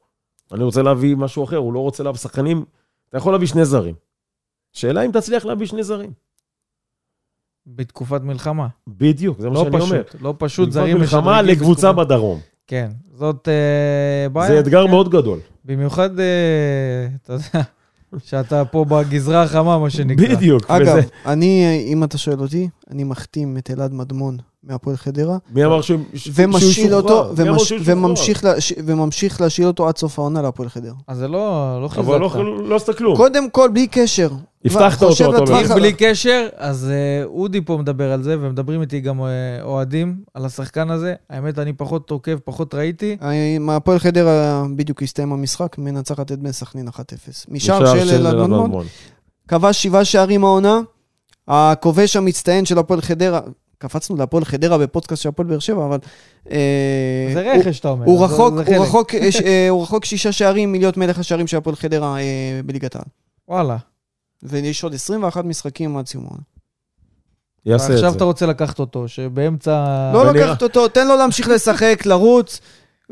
[0.52, 2.64] אני רוצה להביא משהו אחר, הוא לא רוצה להביא שחקנים,
[3.08, 3.94] אתה יכול להביא שני זרים.
[4.72, 6.10] שאלה אם תצליח להביא שני זרים.
[7.66, 8.66] בתקופת מלחמה.
[8.88, 10.02] בדיוק, זה מה לא שאני אומר.
[10.02, 12.40] פשוט, לא פשוט, זרים מלחמה משדרגים לקבוצה בתקופה- בדרום.
[12.66, 14.48] כן, זאת אה, בעיה.
[14.48, 14.90] זה אתגר כן.
[14.90, 15.38] מאוד גדול.
[15.64, 16.24] במיוחד, אה,
[17.22, 17.62] אתה יודע,
[18.24, 20.34] שאתה פה בגזרה החמה, מה שנקרא.
[20.34, 20.70] בדיוק.
[20.70, 25.64] אגב, וזה- אני, אם אתה שואל אותי, אני מחתים את אלעד מדמון מהפועל חדרה, מי
[25.64, 27.32] אמר שהוא שוחרר?
[27.84, 30.92] וממשיך, להש, וממשיך להשאיל אותו עד סוף העונה להפועל חדרה.
[31.08, 31.38] אז זה לא,
[31.82, 32.44] לא אבל לא- חיזקת.
[32.68, 33.16] לא עשית כלום.
[33.16, 34.28] קודם כל, בלי קשר.
[34.64, 35.72] הבטחת אותו, אתה אומר.
[35.72, 39.26] ה- בלי קשר, אז אה, אודי פה מדבר על זה, ומדברים איתי גם אה,
[39.62, 41.14] אוהדים על השחקן הזה.
[41.30, 43.16] האמת, אני פחות עוקב, פחות ראיתי.
[43.56, 46.92] עם הפועל חדרה בדיוק הסתיים המשחק, מנצחת את בני סכנין 1-0.
[47.48, 48.34] משער של אלעד
[49.48, 50.80] כבש שבעה שערים העונה,
[51.48, 53.40] הכובש המצטיין של הפועל חדרה,
[53.78, 55.98] קפצנו להפועל חדרה בפודקאסט של הפועל באר שבע, אבל...
[56.50, 58.06] אה, זה רכש, אתה אומר.
[58.06, 58.54] הוא רחוק,
[59.10, 62.96] הוא יש, אה, הוא רחוק שישה שערים מלהיות מלך השערים של הפועל חדרה אה, בליגת
[62.96, 63.04] העל.
[63.48, 63.76] וואלה.
[64.42, 66.42] ויש עוד 21 משחקים עד סיום העונה.
[67.66, 68.16] יעשה את ועכשיו זה.
[68.16, 70.10] אתה רוצה לקחת אותו, שבאמצע...
[70.14, 72.60] לא לקחת אותו, תן לו להמשיך לשחק, לרוץ,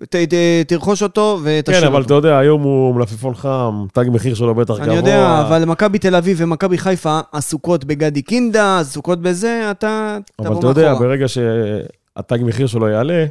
[0.03, 0.35] ת- ת-
[0.69, 1.97] תרכוש אותו ותשאיר כן, אותו.
[1.97, 4.85] אבל אתה יודע, היום הוא מלפפון חם, תג מחיר שלו בטח גבוה.
[4.87, 10.47] אני יודע, אבל מכבי תל אביב ומכבי חיפה עסוקות בגדי קינדה, עסוקות בזה, אתה אבל
[10.49, 10.95] תבוא אתה יודע.
[10.95, 13.27] ברגע שהתג מחיר שלו יעלה,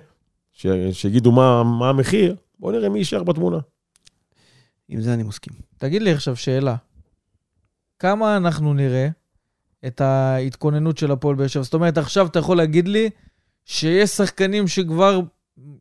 [0.53, 3.57] ש- שיגידו מה מה המחיר, בוא נראה מי יישאר בתמונה.
[4.89, 5.53] עם זה אני מסכים.
[5.77, 6.75] תגיד לי עכשיו שאלה.
[7.99, 9.07] כמה אנחנו נראה
[9.87, 11.63] את ההתכוננות של הפועל באר שבע?
[11.63, 13.09] זאת אומרת, עכשיו אתה יכול להגיד לי
[13.65, 15.19] שיש שחקנים שכבר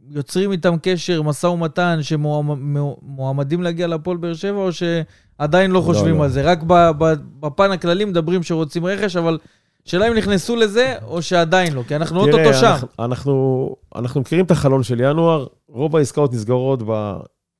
[0.08, 6.18] יוצרים איתם קשר, משא ומתן, שמועמדים להגיע להפועל באר שבע, או שעדיין לא לא, חושבים
[6.18, 6.24] לא.
[6.24, 6.42] על זה?
[6.42, 9.38] רק ב- ב- בפן הכללי מדברים שרוצים רכש, אבל
[9.84, 12.66] שאלה אם נכנסו לזה, או שעדיין לא, כי אנחנו אוטוטו שם.
[12.66, 16.82] אנחנו- אנחנו, אנחנו מכירים את החלון של ינואר, רוב העסקאות נסגרות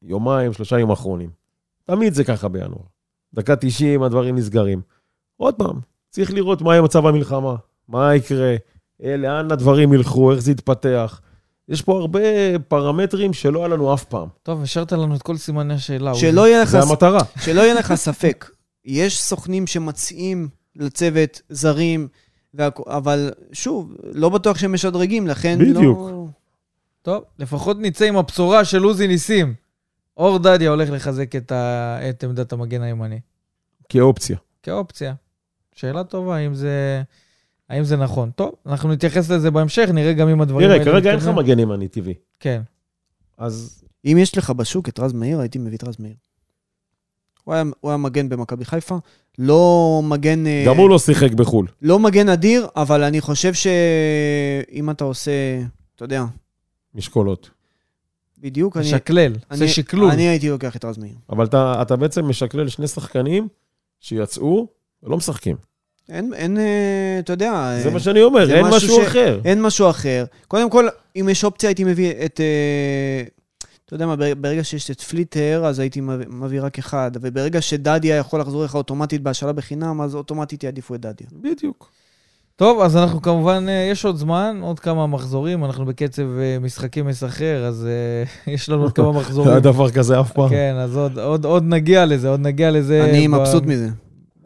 [0.02, 1.30] ביומיים, שלושה ימים האחרונים.
[1.84, 2.82] תמיד זה ככה בינואר.
[3.34, 4.80] דקה 90 הדברים נסגרים.
[5.36, 5.76] עוד פעם,
[6.10, 7.54] צריך לראות מה יהיה מצב המלחמה,
[7.88, 8.54] מה יקרה,
[9.02, 11.20] אה, לאן הדברים ילכו, איך זה יתפתח.
[11.68, 12.20] יש פה הרבה
[12.68, 14.28] פרמטרים שלא היה לנו אף פעם.
[14.42, 16.14] טוב, השארת לנו את כל סימני השאלה.
[16.14, 17.20] שלא יהיה לך זה המטרה.
[17.40, 18.50] שלא יהיה לך ספק.
[18.84, 22.08] יש סוכנים שמציעים לצוות זרים,
[22.56, 25.98] והכ- אבל שוב, לא בטוח שהם משדרגים, לכן בדיוק.
[25.98, 26.26] לא...
[27.02, 29.54] טוב, לפחות נצא עם הבשורה של עוזי ניסים.
[30.16, 31.98] אור דדיה הולך לחזק את, ה...
[32.10, 33.20] את עמדת המגן הימני.
[33.88, 34.36] כאופציה.
[34.62, 35.14] כאופציה.
[35.74, 37.02] שאלה טובה, האם זה,
[37.72, 38.30] האם זה נכון.
[38.30, 41.28] טוב, אנחנו נתייחס לזה בהמשך, נראה גם אם הדברים תראה, כרגע אין לך.
[41.28, 42.14] מגן ימני טבעי.
[42.40, 42.62] כן.
[43.38, 46.14] אז אם יש לך בשוק את רז מאיר, הייתי מביא את רז מאיר.
[47.44, 48.98] הוא היה, הוא היה מגן במכבי חיפה,
[49.38, 50.46] לא מגן...
[50.46, 51.66] אה, גם הוא לא שיחק בחו"ל.
[51.82, 55.60] לא מגן אדיר, אבל אני חושב שאם אתה עושה,
[55.96, 56.24] אתה יודע,
[56.94, 57.50] משקולות.
[58.38, 58.84] בדיוק, אני...
[58.86, 60.10] משקלל, זה אני- שקלול.
[60.10, 61.14] אני הייתי לוקח את רז מאיר.
[61.30, 63.48] אבל אתה, אתה בעצם משקלל שני שחקנים
[64.00, 64.66] שיצאו
[65.02, 65.56] ולא משחקים.
[66.08, 66.62] אין, אין, אה,
[67.18, 67.74] אתה יודע...
[67.82, 69.40] זה אה, מה שאני אומר, אין משהו משהו ש- אחר.
[69.44, 70.24] אין משהו אחר.
[70.48, 72.40] קודם כל, אם יש אופציה, הייתי מביא את...
[72.40, 73.22] אה,
[73.86, 77.60] אתה יודע מה, בר- ברגע שיש את פליטר, אז הייתי מביא- מביא רק אחד, וברגע
[77.60, 81.26] שדדיה יכול לחזור לך אוטומטית בהשאלה בחינם, אז אוטומטית יעדיפו את דדיה.
[81.42, 81.90] בדיוק.
[82.56, 86.22] טוב, אז אנחנו כמובן, אה, יש עוד זמן, עוד כמה מחזורים, אנחנו בקצב
[86.60, 87.88] משחקים מסחרר, אז
[88.46, 89.50] יש לנו עוד כמה לא מחזורים.
[89.52, 90.48] היה דבר כזה אף פעם.
[90.48, 93.04] כן, אז עוד, עוד, עוד נגיע לזה, עוד נגיע לזה.
[93.04, 93.88] אני ב- מבסוט מזה.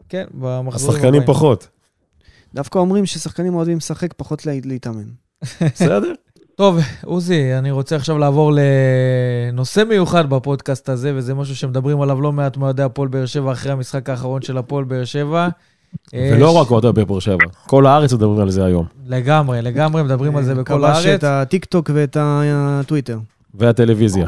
[0.09, 1.21] כן, במחזורים השחקנים.
[1.25, 1.67] פחות.
[2.53, 5.03] דווקא אומרים ששחקנים אוהבים לשחק, פחות לה- להתאמן.
[5.75, 6.11] בסדר?
[6.55, 8.51] טוב, עוזי, אני רוצה עכשיו לעבור
[9.51, 13.71] לנושא מיוחד בפודקאסט הזה, וזה משהו שמדברים עליו לא מעט מאוהדי הפועל באר שבע אחרי
[13.71, 15.47] המשחק האחרון של הפועל באר שבע.
[16.13, 17.35] אה, ולא רק אוהדי באר שבע.
[17.67, 18.85] כל הארץ מדברים על זה היום.
[19.05, 21.07] לגמרי, לגמרי מדברים על זה בכל רחבי הארץ.
[21.19, 23.19] את הטיק-טוק ואת הטוויטר.
[23.53, 24.27] והטלוויזיה.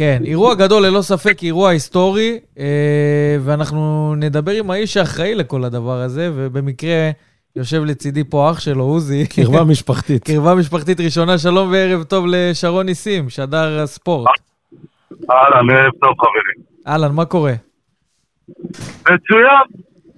[0.00, 5.96] כן, אירוע גדול ללא ספק, אירוע היסטורי, אה, ואנחנו נדבר עם האיש האחראי לכל הדבר
[5.96, 7.10] הזה, ובמקרה
[7.56, 9.26] יושב לצידי פה אח שלו, עוזי.
[9.26, 10.24] קרבה משפחתית.
[10.24, 14.28] קרבה משפחתית ראשונה, שלום וערב טוב לשרון ניסים, שדר הספורט.
[15.30, 16.66] אהלן, ערב טוב חברים.
[16.86, 17.54] אהלן, מה קורה?
[19.00, 19.66] מצוין,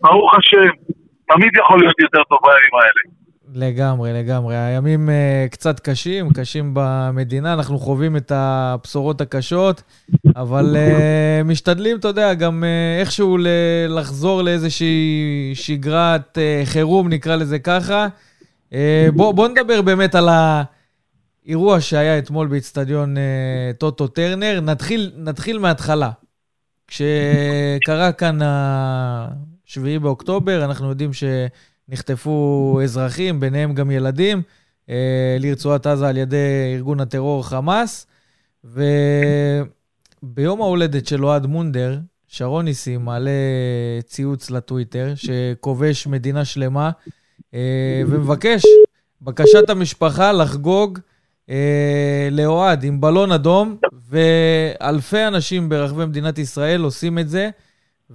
[0.00, 0.92] ברוך השם.
[1.28, 3.21] תמיד יכול להיות יותר טוב בימים האלה.
[3.54, 4.56] לגמרי, לגמרי.
[4.56, 9.82] הימים uh, קצת קשים, קשים במדינה, אנחנו חווים את הבשורות הקשות,
[10.36, 13.46] אבל uh, משתדלים, אתה יודע, גם uh, איכשהו ל-
[13.88, 18.06] לחזור לאיזושהי שגרת uh, חירום, נקרא לזה ככה.
[18.70, 18.74] Uh,
[19.14, 24.60] בוא, בוא נדבר באמת על האירוע שהיה אתמול באיצטדיון uh, טוטו טרנר.
[24.62, 26.10] נתחיל, נתחיל מההתחלה.
[26.88, 31.24] כשקרה כאן ה-7 באוקטובר, אנחנו יודעים ש...
[31.92, 34.42] נחטפו אזרחים, ביניהם גם ילדים,
[34.90, 38.06] אה, לרצועת עזה על ידי ארגון הטרור חמאס.
[38.64, 43.30] וביום ההולדת של אוהד מונדר, שרון ניסים מעלה
[44.06, 46.90] ציוץ לטוויטר, שכובש מדינה שלמה,
[47.54, 48.62] אה, ומבקש,
[49.22, 50.98] בקשת המשפחה לחגוג
[51.50, 53.76] אה, לאוהד עם בלון אדום,
[54.10, 57.50] ואלפי אנשים ברחבי מדינת ישראל עושים את זה.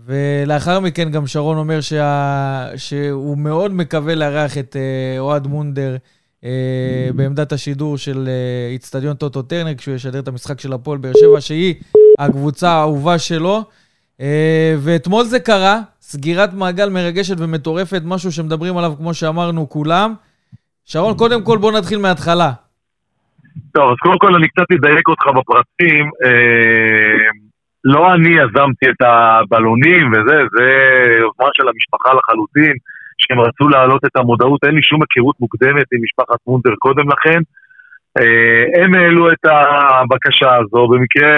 [0.06, 2.68] ולאחר מכן גם שרון אומר שה...
[2.76, 5.98] שהוא מאוד מקווה לארח את אה, אוהד מונדר
[6.44, 11.12] אה, בעמדת השידור של אה, איצטדיון טוטו טרנר, כשהוא ישדר את המשחק של הפועל באר
[11.20, 11.76] שבע, שהיא
[12.20, 13.64] הקבוצה האהובה שלו.
[14.22, 20.14] אה, ואתמול זה קרה, סגירת מעגל מרגשת ומטורפת, משהו שמדברים עליו, כמו שאמרנו, כולם.
[20.86, 22.52] שרון, קודם כל בוא נתחיל מההתחלה.
[23.74, 26.10] טוב, אז קודם כל אני קצת אדייק אותך בפרטים.
[26.26, 27.47] אה,
[27.93, 30.67] לא אני יזמתי את הבלונים וזה, זה
[31.19, 32.73] יוזמה של המשפחה לחלוטין,
[33.17, 37.39] שהם רצו להעלות את המודעות, אין לי שום היכרות מוקדמת עם משפחת מונדר קודם לכן.
[38.17, 41.34] אה, הם העלו את הבקשה הזו, במקרה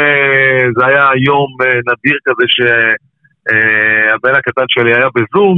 [0.77, 5.57] זה היה יום אה, נדיר כזה שהבן הקטן שלי היה בזום,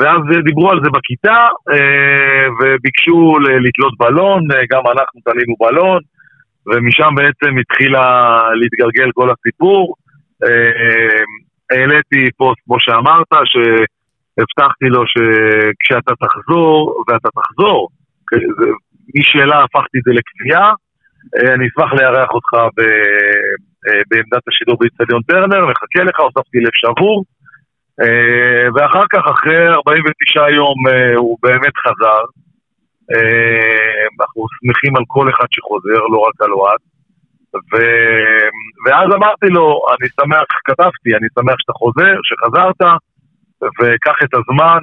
[0.00, 1.46] ואז דיברו על זה בכיתה,
[2.60, 6.00] וביקשו לתלות בלון, גם אנחנו תלינו בלון,
[6.66, 9.94] ומשם בעצם התחילה להתגלגל כל הסיפור.
[11.70, 17.88] העליתי פוסט, כמו שאמרת, שהבטחתי לו שכשאתה תחזור, ואתה תחזור,
[19.16, 20.72] משאלה הפכתי את זה לקביעה,
[21.54, 22.80] אני אשמח לארח אותך ב,
[24.10, 27.24] בעמדת השידור באיצטדיון טרנר, מחכה לך, הוספתי לב שבור,
[28.74, 30.76] ואחר כך, אחרי 49 יום,
[31.16, 32.22] הוא באמת חזר.
[34.20, 36.80] אנחנו שמחים על כל אחד שחוזר, לא רק על אוהד.
[37.54, 37.76] ו...
[38.86, 42.80] ואז אמרתי לו, אני שמח, כתבתי, אני שמח שאתה חוזר, שחזרת,
[43.62, 44.80] וקח את הזמן,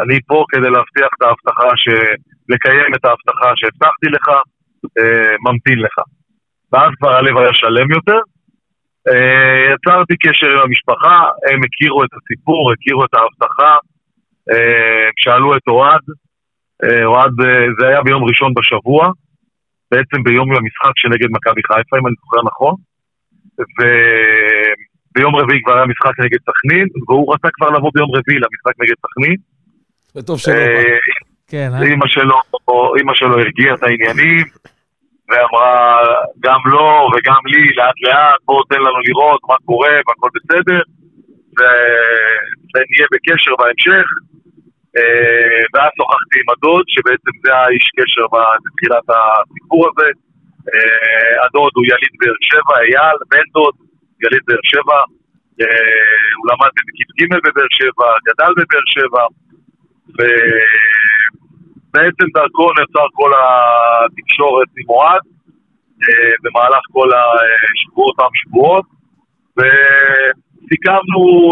[0.00, 1.88] אני פה כדי להבטיח את ההבטחה, ש...
[2.48, 4.28] לקיים את ההבטחה שהבטחתי לך,
[4.98, 5.96] אה, ממתין לך.
[6.72, 8.20] ואז כבר הלב היה שלם יותר.
[9.08, 11.18] אה, יצרתי קשר עם המשפחה,
[11.50, 13.76] הם הכירו את הסיפור, הכירו את ההבטחה,
[14.52, 16.00] אה, שאלו את אוהד,
[16.84, 19.10] אה, אוהד, אה, זה היה ביום ראשון בשבוע,
[19.90, 22.74] בעצם ביום המשחק שנגד מכבי חיפה, אם אני זוכר נכון,
[23.76, 28.94] וביום רביעי כבר היה משחק נגד סכנין, והוא רצה כבר לבוא ביום רביעי למשחק נגד
[29.04, 29.36] סכנין.
[30.16, 30.98] וטוב שלא אה.
[31.50, 31.82] כן, אה?
[31.82, 32.40] אימא שלו,
[32.98, 34.46] אימא שלו הרגיעה את העניינים,
[35.28, 36.02] ואמרה
[36.40, 40.80] גם לו וגם לי, לאט לאט, בואו תן לנו לראות מה קורה והכל בסדר,
[42.74, 44.06] ונהיה בקשר בהמשך.
[44.96, 48.26] אה, ואז שוחחתי עם הדוד, שבעצם זה האיש קשר
[48.64, 50.08] בתחילת הסיפור הזה.
[50.70, 53.76] אה, הדוד הוא יליד באר שבע, אייל, בן דוד,
[54.22, 55.00] יליד באר שבע.
[55.60, 59.24] אה, הוא למד במקיף ג' בבאר שבע, גדל בבאר שבע,
[61.88, 65.24] ובעצם דרכו נוצר כל התקשורת עם אוהד,
[66.42, 68.86] במהלך כל השבועות, אותם שבועות,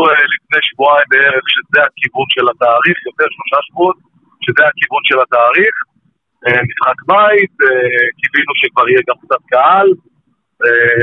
[0.09, 3.97] אה, לפני שבועיים בערך שזה הכיוון של התאריך, יותר שלושה שבועות,
[4.45, 5.75] שזה הכיוון של התאריך.
[6.45, 9.89] אה, משחק בית, אה, קיווינו שכבר יהיה גם קצת קהל,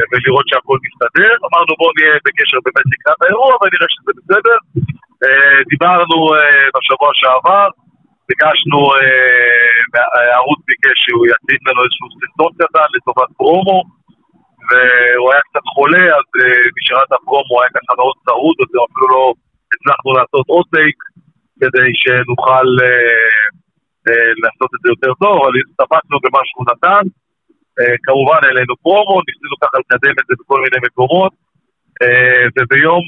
[0.10, 1.34] ולראות שהכל מסתדר.
[1.48, 4.58] אמרנו בואו נהיה בקשר באמת לקראת האירוע ונראה שזה בסדר.
[5.72, 6.18] דיברנו
[6.74, 7.68] בשבוע שעבר,
[8.30, 8.80] ביקשנו,
[10.16, 13.80] הערוץ ביקש שהוא יציג לנו איזשהו סרטון קטן לטובת פרומו,
[14.70, 19.24] והוא היה קצת חולה, אז אה, בשעת הפרומו היה ככה מאוד צרוד, אז אפילו לא
[19.74, 20.98] הצלחנו לעשות עוד טייק
[21.62, 23.18] כדי שנוכל אה,
[24.08, 27.06] אה, לעשות את זה יותר טוב, אבל הסתפקנו במה שהוא נתן.
[28.06, 31.34] כמובן העלינו פרומו, ניסינו ככה לקדם את זה בכל מיני מקומות,
[32.56, 33.06] וביום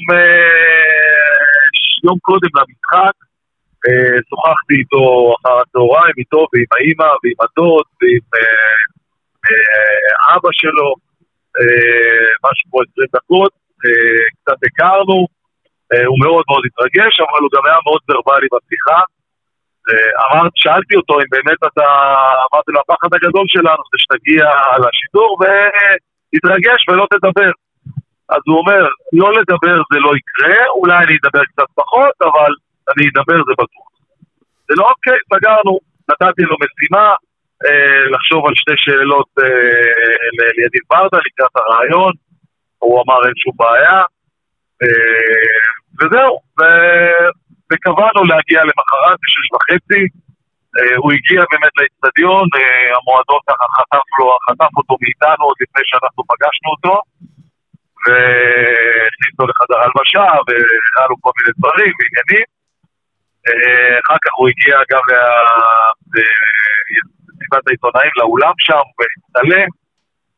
[2.04, 3.16] יום קודם למשחק,
[4.28, 8.26] שוחחתי איתו אחר הצהריים, איתו ועם האימא ועם הדוד ועם
[10.34, 10.94] אבא שלו,
[12.44, 13.52] משהו כמו 20 דקות,
[13.84, 15.18] אה, קצת הכרנו,
[15.92, 19.00] אה, הוא מאוד מאוד התרגש, אבל הוא גם היה מאוד ורבלי בשיחה.
[19.88, 21.88] אה, אמרתי, שאלתי אותו אם באמת אתה,
[22.48, 24.44] אמרתי לו, הפחד הגדול שלנו זה שתגיע
[24.82, 27.52] לשידור ותתרגש ולא תדבר.
[28.34, 28.82] אז הוא אומר,
[29.20, 32.52] לא לדבר זה לא יקרה, אולי אני אדבר קצת פחות, אבל
[32.90, 33.88] אני אדבר זה בטוח.
[34.68, 35.78] זה לא אוקיי, סגרנו,
[36.10, 37.14] נתתי לו משימה, אה,
[38.12, 42.12] לחשוב על שתי שאלות אה, לידין ברדה לקראת הרעיון,
[42.78, 44.00] הוא אמר אין שום בעיה,
[44.82, 45.66] אה,
[45.98, 46.34] וזהו,
[47.72, 50.02] וקבענו להגיע למחרת בשש וחצי,
[50.76, 55.82] אה, הוא הגיע באמת לאצטדיון, אה, המועדון ככה חטף לו, חטף אותו מאיתנו עוד לפני
[55.88, 56.94] שאנחנו פגשנו אותו,
[58.04, 62.46] והכניס אותו לחדר הלבשה, והראה לו כל מיני דברים ועניינים.
[63.46, 65.04] אה, אחר כך הוא הגיע גם
[67.46, 69.68] למסיבת העיתונאים, לאולם שם, והצטלם,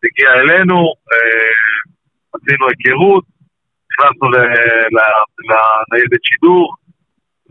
[0.05, 0.79] הגיע אלינו,
[1.13, 1.53] אה,
[2.35, 3.25] עשינו היכרות,
[3.91, 4.27] נכנסנו
[5.49, 6.75] לניידת שידור,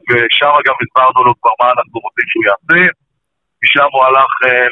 [0.10, 2.82] ושם גם הסברנו לו כבר מה אנחנו רוצים שהוא יעשה.
[3.64, 4.68] משם הוא הלך אה,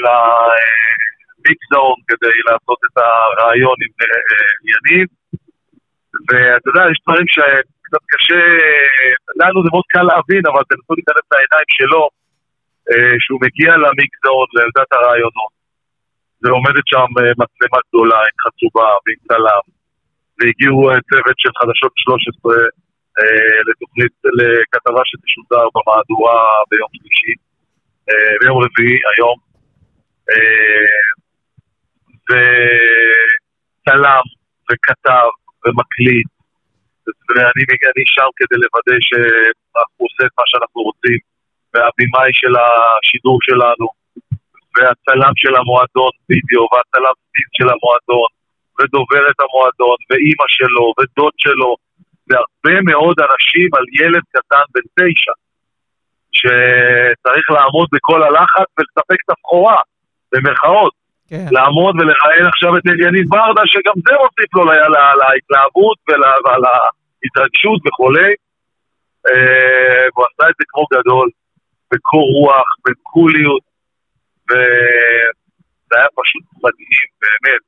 [1.46, 5.08] מיקסאון כדי לעשות את הרעיון עם אה, יניב.
[6.28, 8.44] ואתה יודע, יש דברים שקצת קשה,
[9.42, 12.25] לנו זה מאוד קל להבין, אבל תנסו להיכנס לעיניים שלו, אה,
[13.24, 15.54] שהוא מגיע למיקסאון, לעמדת הרעיונות,
[16.42, 19.66] ועומדת שם אה, מצלמה גדולה עם חצובה ועם צלם,
[20.38, 22.54] והגיעו אה, צוות של חדשות 13
[23.20, 27.34] אה, לתוכנית, לכתבה שתשודר במהדורה ביום שלישי,
[28.10, 29.38] אה, ביום רביעי, היום.
[30.32, 31.06] אה,
[32.30, 34.26] וצלם
[34.68, 35.30] וכתב
[35.64, 36.30] ומקליט,
[37.30, 41.20] ואני אני שם כדי לוודא שאנחנו עושים את מה שאנחנו רוצים,
[41.76, 43.88] והבימאי של השידור שלנו,
[44.76, 48.30] והצלם של המועדון וידאו, והצלם סטין של המועדון,
[48.78, 51.72] ודוברת המועדון, ואימא שלו, ודוד שלו,
[52.28, 55.34] והרבה מאוד אנשים על ילד קטן בן תשע,
[56.38, 59.80] שצריך לעמוד בכל הלחץ ולספק את הבכורה,
[60.32, 60.94] במרכאות.
[61.30, 61.46] כן.
[61.52, 67.80] לעמוד ולראיין עכשיו את אליניב ברדה, שגם זה מוסיף לו לה- לה- להתלהבות ול- ולהתרגשות
[67.88, 68.32] וכולי.
[69.28, 71.30] אה, והוא עשה את זה כמו גדול,
[71.96, 73.62] בקור רוח, בקוליות,
[74.50, 77.62] וזה היה פשוט מדהים, באמת,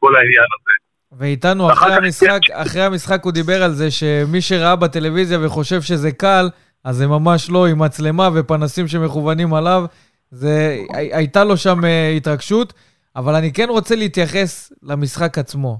[0.00, 0.72] כל העניין הזה.
[1.18, 6.12] ואיתנו אחר אחרי המשחק, אחרי המשחק הוא דיבר על זה שמי שראה בטלוויזיה וחושב שזה
[6.12, 6.48] קל,
[6.84, 9.84] אז זה ממש לא, עם מצלמה ופנסים שמכוונים עליו.
[10.30, 12.72] זה, הי- הייתה לו שם אה, התרגשות,
[13.16, 15.78] אבל אני כן רוצה להתייחס למשחק עצמו.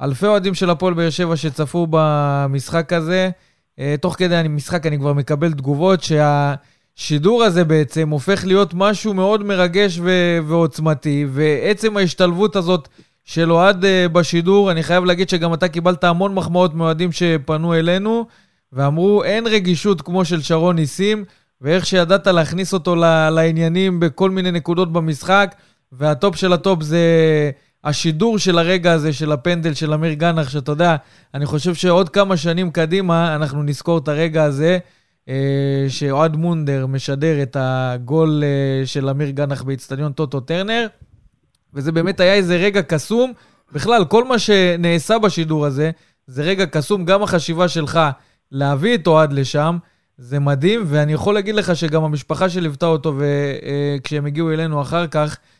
[0.00, 3.30] ואלפי אוהדים של הפועל באר שבע שצפו במשחק הזה,
[4.00, 9.98] תוך כדי המשחק אני כבר מקבל תגובות שהשידור הזה בעצם הופך להיות משהו מאוד מרגש
[10.02, 12.88] ו- ועוצמתי, ועצם ההשתלבות הזאת
[13.24, 18.26] של אוהד אה, בשידור, אני חייב להגיד שגם אתה קיבלת המון מחמאות מאוהדים שפנו אלינו,
[18.72, 21.24] ואמרו, אין רגישות כמו של שרון ניסים,
[21.60, 25.54] ואיך שידעת להכניס אותו ל- לעניינים בכל מיני נקודות במשחק,
[25.92, 27.00] והטופ של הטופ זה
[27.86, 30.96] השידור של הרגע הזה, של הפנדל של אמיר גנח, שאתה יודע,
[31.34, 34.78] אני חושב שעוד כמה שנים קדימה אנחנו נזכור את הרגע הזה,
[35.28, 40.86] אה, שאוהד מונדר משדר את הגול אה, של אמיר גנח באיצטדיון טוטו טרנר.
[41.74, 43.32] וזה באמת היה איזה רגע קסום.
[43.72, 45.90] בכלל, כל מה שנעשה בשידור הזה,
[46.26, 47.04] זה רגע קסום.
[47.04, 48.00] גם החשיבה שלך
[48.52, 49.78] להביא את אוהד לשם,
[50.18, 55.36] זה מדהים, ואני יכול להגיד לך שגם המשפחה שליוותה אותו, וכשהם הגיעו אלינו אחר כך,
[55.36, 55.55] אה,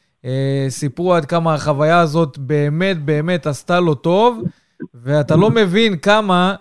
[0.68, 4.42] סיפרו עד כמה החוויה הזאת באמת באמת עשתה לו טוב,
[4.94, 6.54] ואתה לא מבין כמה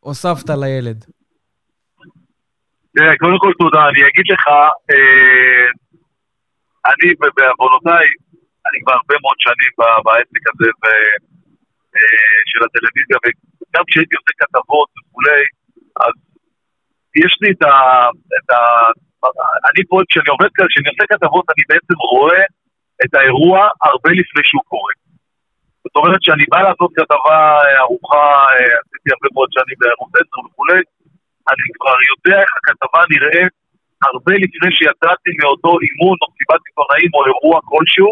[0.00, 1.04] הוספת לילד.
[2.94, 4.44] תראה, קודם כל תודה, אני אגיד לך,
[4.90, 5.66] אה,
[6.90, 8.08] אני בעוונותיי,
[8.66, 9.72] אני כבר הרבה מאוד שנים
[10.04, 10.68] בעסק הזה
[11.96, 15.42] אה, של הטלוויזיה, וגם כשהייתי עושה כתבות וכולי,
[16.04, 16.14] אז
[17.22, 17.50] יש לי.
[17.52, 17.72] את ה
[19.68, 22.42] אני פה, כשאני עובד כאן, כשאני עושה כתבות, אני בעצם רואה
[23.04, 24.94] את האירוע הרבה לפני שהוא קורה.
[25.84, 28.24] זאת אומרת שאני בא לעשות כתבה אה, ארוכה,
[28.54, 30.80] אה, עשיתי הרבה מאוד שנים בערוץ 10 וכולי,
[31.50, 33.54] אני כבר יודע איך הכתבה נראית
[34.06, 38.10] הרבה לפני שיצאתי מאותו אימון או מסיבת עיתונאים או אירוע כלשהו,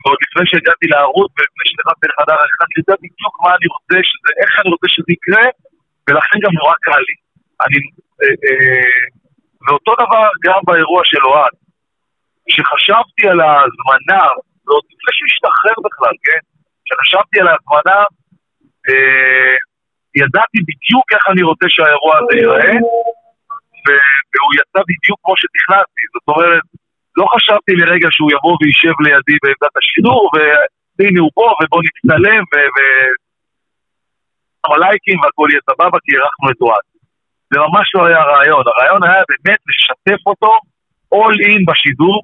[0.00, 4.30] ועוד לפני שהגעתי לערוץ ולפני שנכנסתי לחדר העריכה, אני יודע בדיוק מה אני רוצה, שזה,
[4.40, 5.46] איך אני רוצה שזה יקרה,
[6.04, 7.16] ולכן גם נורא קל לי.
[7.64, 7.78] אני,
[8.22, 9.04] אה, אה,
[9.64, 11.54] ואותו דבר גם באירוע של אוהד.
[12.48, 14.22] כשחשבתי על ההזמנה,
[14.64, 16.42] ועוד לפני שהוא השתחרר בכלל, כן?
[16.84, 17.98] כשחשבתי על ההזמנה,
[18.88, 19.54] אה,
[20.20, 22.76] ידעתי בדיוק איך אני רוצה שהאירוע הזה ייראה,
[24.32, 26.04] והוא יצא בדיוק כמו שתכננתי.
[26.14, 26.64] זאת אומרת,
[27.18, 30.22] לא חשבתי לרגע שהוא יבוא וישב לידי בעמדת השידור,
[30.96, 32.54] והנה הוא פה, ובוא נצטלם, ו...
[32.74, 33.16] ו-
[34.82, 36.86] לייקים והכל יהיה סבבה, כי אירחנו את אוהד.
[37.50, 40.52] זה ממש לא היה הרעיון, הרעיון היה באמת לשתף אותו
[41.14, 42.20] all in בשידור,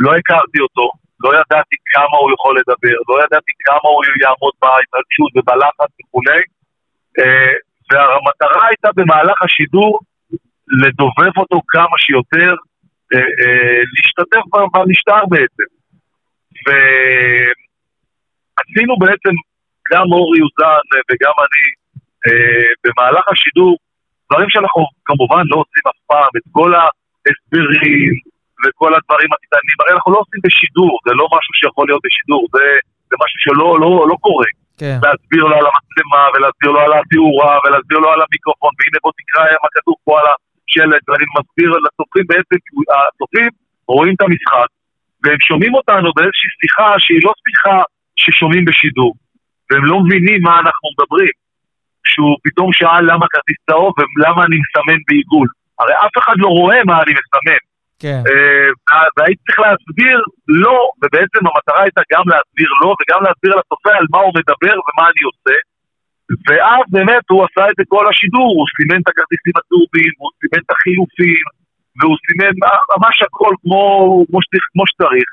[0.00, 0.86] לא הכרתי אותו,
[1.24, 6.42] לא ידעתי כמה הוא יכול לדבר, לא ידעתי כמה הוא יעמוד בהתרגשות ובלחץ וכולי,
[7.18, 7.54] אה,
[7.90, 10.00] והמטרה הייתה במהלך השידור
[10.82, 12.52] לדובב אותו כמה שיותר,
[13.12, 15.68] אה, אה, להשתתף במשטר בעצם.
[18.56, 19.34] ועשינו בעצם,
[19.92, 21.66] גם אורי אוזן וגם אני,
[22.84, 23.76] במהלך השידור,
[24.26, 28.12] דברים שאנחנו כמובן לא עושים אף פעם, את כל ההסברים
[28.64, 32.64] וכל הדברים הקטנים, הרי אנחנו לא עושים בשידור, זה לא משהו שיכול להיות בשידור, זה,
[33.08, 34.50] זה משהו שלא לא, לא קורה.
[34.80, 34.98] כן.
[35.04, 39.42] להסביר לו על המצלמה, ולהסביר לו על התאורה, ולהסביר לו על המיקרופון, והנה בוא תקרא
[39.62, 42.58] מה כתוב פה על השלט, ואני מסביר לצופים בעצם,
[43.08, 43.50] הצופים
[43.94, 44.68] רואים את המשחק,
[45.22, 47.76] והם שומעים אותנו באיזושהי שיחה שהיא לא שיחה
[48.20, 49.12] ששומעים בשידור,
[49.68, 51.34] והם לא מבינים מה אנחנו מדברים.
[52.10, 55.48] שהוא פתאום שאל למה כרטיס צהוב ולמה אני מסמן בעיגול.
[55.78, 57.62] הרי אף אחד לא רואה מה אני מסמן.
[58.02, 58.22] כן.
[58.28, 58.68] אה,
[59.16, 60.18] והייתי צריך להסביר
[60.62, 65.04] לו, ובעצם המטרה הייתה גם להסביר לו וגם להסביר לצופה על מה הוא מדבר ומה
[65.10, 65.56] אני עושה.
[66.46, 70.60] ואז באמת הוא עשה את זה כל השידור, הוא סימן את הכרטיסים הצהובים, הוא סימן
[70.64, 71.44] את החילופים,
[71.98, 72.54] והוא סימן
[72.94, 73.82] ממש הכל כמו,
[74.26, 75.28] כמו, שצריך, כמו שצריך.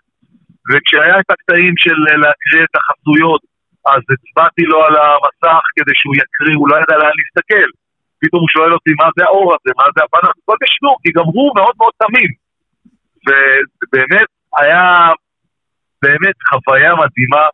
[0.70, 3.42] וכשהיה את הקטעים של להקריא את החסויות,
[3.94, 7.70] אז הצבעתי לו על המסך כדי שהוא יקריא, הוא לא ידע לאן להסתכל.
[8.22, 11.28] פתאום הוא שואל אותי מה זה האור הזה, מה זה הפן, הכל בשידור, כי גם
[11.36, 12.32] הוא מאוד מאוד תמים.
[13.28, 14.84] ובאמת היה
[16.02, 17.46] באמת חוויה מדהימה,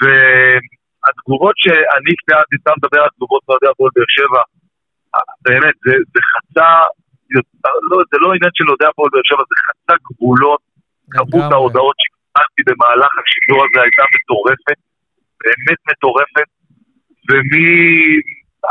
[0.00, 4.42] והתגובות שאני קטעתי, סתם מדבר על תגובות אוהדי הפועל באר שבע,
[5.46, 6.68] באמת, זה, זה חצה,
[7.90, 10.60] לא, זה לא עניין של אוהדי הפועל באר שבע, זה חצה גבולות,
[11.14, 14.78] כמות ההודעות שקיבלתי במהלך השידור הזה הייתה מטורפת,
[15.42, 16.48] באמת מטורפת,
[17.28, 17.68] ומי,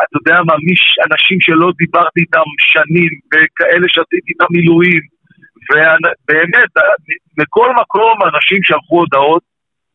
[0.04, 0.76] אתה יודע מה, מי
[1.08, 5.04] אנשים שלא דיברתי איתם שנים, וכאלה שעשיתי איתם מילואים,
[5.70, 6.72] ובאמת,
[7.40, 9.44] מכל מקום אנשים שלחו הודעות,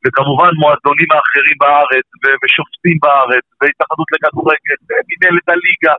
[0.07, 2.07] וכמובן מועדונים האחרים בארץ,
[2.41, 5.95] ושופטים בארץ, והתאחדות לכדורגל, ומנהלת הליגה,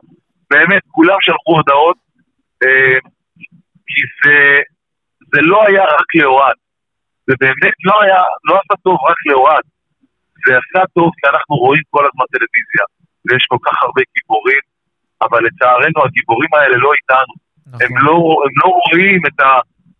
[0.50, 1.96] באמת, כולם שלחו הודעות,
[2.62, 2.98] אה,
[3.88, 4.38] כי זה,
[5.32, 6.58] זה לא היה רק לאוהד,
[7.26, 9.64] זה באמת לא היה, לא עשה טוב רק לאוהד,
[10.46, 12.84] זה עשה טוב כי אנחנו רואים כל הזמן טלוויזיה,
[13.24, 14.64] ויש כל כך הרבה גיבורים,
[15.24, 17.47] אבל לצערנו הגיבורים האלה לא איתנו.
[17.70, 17.80] נכון.
[17.82, 18.16] הם, לא,
[18.46, 19.50] הם לא רואים את ה,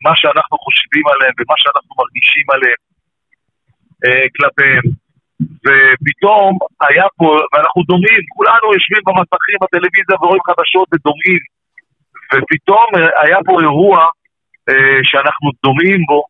[0.07, 2.81] מה שאנחנו חושבים עליהם ומה שאנחנו מרגישים עליהם
[4.05, 4.87] אה, כלפיהם.
[5.65, 6.53] ופתאום
[6.87, 11.43] היה פה, ואנחנו דומים, כולנו יושבים במסכים בטלוויזיה ורואים חדשות ודומים,
[12.31, 12.89] ופתאום
[13.23, 13.99] היה פה אירוע
[14.69, 16.21] אה, שאנחנו דומים בו,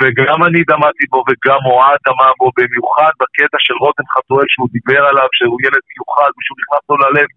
[0.00, 5.02] וגם אני דמעתי בו וגם אוהד דמה בו, במיוחד בקטע של רותם חתואל שהוא דיבר
[5.10, 7.28] עליו, שהוא ילד מיוחד ושהוא נכנס לו ללב,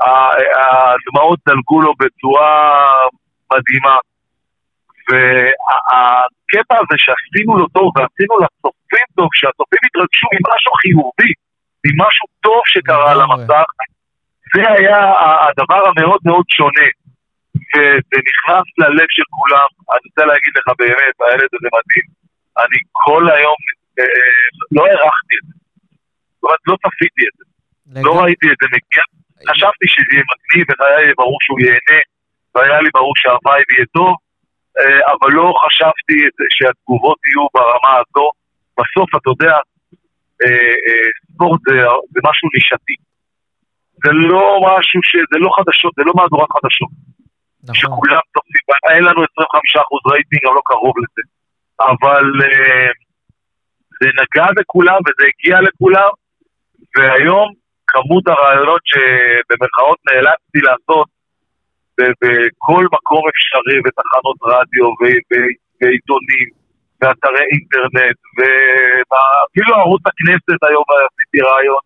[0.00, 2.50] הדמעות דלגו לו בצורה
[3.52, 3.96] מדהימה.
[5.08, 11.32] והקטע הזה שעשינו לו טוב ועשינו לצופים טוב, שהצופים התרגשו ממשהו חיובי,
[11.84, 13.68] ממשהו טוב שקרה על המסך,
[14.54, 15.00] זה היה
[15.44, 16.88] הדבר המאוד מאוד שונה.
[17.70, 19.70] וזה נכנס ללב של כולם.
[19.90, 22.06] אני רוצה להגיד לך באמת, הילד הזה מדהים.
[22.62, 23.60] אני כל היום
[23.98, 24.04] אה,
[24.76, 25.54] לא הערכתי את זה.
[26.34, 27.44] זאת אומרת, לא צפיתי את זה.
[28.06, 29.04] לא ראיתי את זה מגיע.
[29.50, 32.00] חשבתי שזה יהיה מגניב, והיה לי ברור שהוא ייהנה,
[32.54, 34.14] והיה לי ברור שהווייב יהיה טוב,
[34.78, 36.16] אה, אבל לא חשבתי
[36.56, 38.26] שהתגובות יהיו ברמה הזו.
[38.78, 39.54] בסוף, אתה יודע,
[40.42, 41.76] אה, ספורט זה,
[42.12, 42.96] זה משהו נישתי.
[44.04, 45.12] זה לא משהו ש...
[45.32, 46.92] זה לא חדשות, זה לא מהדורת חדשות.
[47.62, 47.74] נכון.
[47.74, 49.26] שכולם צופים, אין לנו 25%
[50.12, 51.22] רייטינג, גם לא קרוב לזה.
[51.90, 52.24] אבל
[54.00, 56.10] זה נגע בכולם וזה הגיע לכולם,
[56.96, 57.48] והיום
[57.90, 61.08] כמות הרעיונות שבמרכאות נאלצתי לעשות
[62.22, 64.86] בכל מקום אפשרי, ותחנות רדיו
[65.80, 66.48] ועיתונים,
[67.00, 71.84] ואתרי אינטרנט, ואפילו ערוץ הכנסת היום עשיתי רעיון,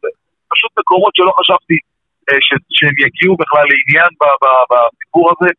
[0.52, 1.76] פשוט מקומות שלא חשבתי
[2.28, 2.38] אה,
[2.76, 4.10] שהם יגיעו בכלל לעניין
[4.70, 5.50] בסיפור הזה,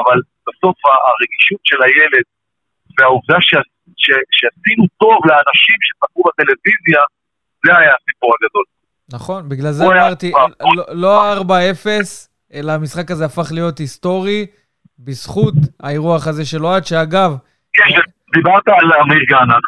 [0.00, 0.76] אבל בסוף
[1.06, 2.26] הרגישות של הילד
[2.96, 3.38] והעובדה
[4.36, 7.02] שעשינו טוב לאנשים שצפו בטלוויזיה,
[7.64, 8.64] זה היה הסיפור הגדול.
[9.12, 10.32] נכון, בגלל זה אמרתי,
[10.76, 11.46] לא, לא 4-0,
[12.54, 14.46] אלא המשחק הזה הפך להיות היסטורי
[14.98, 17.30] בזכות האירוח הזה של אוהד, שאגב...
[17.72, 17.84] כן,
[18.34, 19.64] דיברת על אמיר גנח,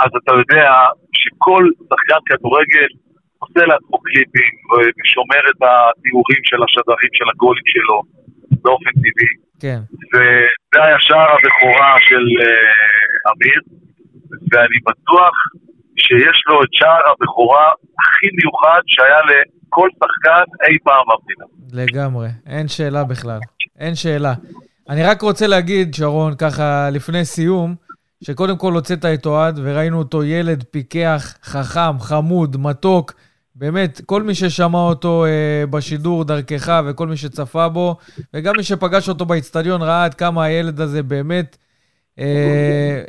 [0.00, 0.70] אז אתה יודע
[1.12, 2.88] שכל שחקן כדורגל
[3.38, 8.02] עושה לעצמו קליפים ושומר את התיאורים של השדרים של הגולים שלו
[8.62, 9.32] באופן טבעי.
[9.62, 9.80] כן.
[10.12, 13.60] וזה היה שער הבכורה של uh, אמיר,
[14.50, 15.34] ואני בטוח
[15.96, 17.66] שיש לו את שער הבכורה
[18.00, 21.44] הכי מיוחד שהיה לכל שחקן אי פעם במדינה.
[21.82, 23.38] לגמרי, אין שאלה בכלל.
[23.78, 24.34] אין שאלה.
[24.88, 27.74] אני רק רוצה להגיד, שרון, ככה לפני סיום,
[28.24, 33.12] שקודם כל הוצאת את אוהד וראינו אותו ילד פיקח, חכם, חמוד, מתוק.
[33.54, 37.96] באמת, כל מי ששמע אותו אה, בשידור דרכך וכל מי שצפה בו,
[38.34, 41.56] וגם מי שפגש אותו באיצטדיון ראה עד כמה הילד הזה באמת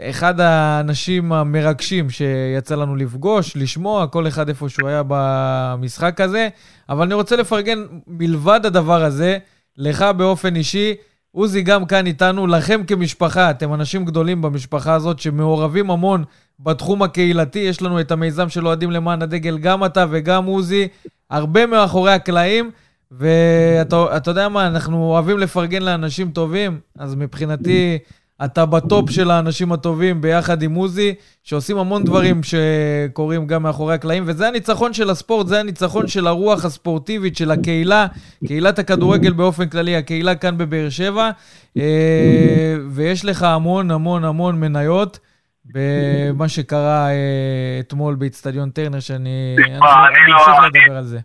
[0.09, 6.47] אחד האנשים המרגשים שיצא לנו לפגוש, לשמוע, כל אחד איפה שהוא היה במשחק הזה.
[6.89, 9.37] אבל אני רוצה לפרגן, מלבד הדבר הזה,
[9.77, 10.95] לך באופן אישי,
[11.31, 16.23] עוזי גם כאן איתנו, לכם כמשפחה, אתם אנשים גדולים במשפחה הזאת שמעורבים המון
[16.59, 17.59] בתחום הקהילתי.
[17.59, 20.87] יש לנו את המיזם של אוהדים למען הדגל, גם אתה וגם עוזי,
[21.29, 22.71] הרבה מאחורי הקלעים.
[23.11, 27.97] ואתה יודע מה, אנחנו אוהבים לפרגן לאנשים טובים, אז מבחינתי,
[28.45, 34.23] אתה בטופ של האנשים הטובים ביחד עם עוזי, שעושים המון דברים שקורים גם מאחורי הקלעים,
[34.25, 38.07] וזה הניצחון של הספורט, זה הניצחון של הרוח הספורטיבית, של הקהילה,
[38.47, 41.29] קהילת הכדורגל באופן כללי, הקהילה כאן בבאר שבע,
[41.77, 45.19] אה, ויש לך המון המון המון מניות.
[45.65, 51.19] במה שקרה אה, אתמול באיצטדיון טרנר, שאני אני לא- אמשיך לדבר על זה.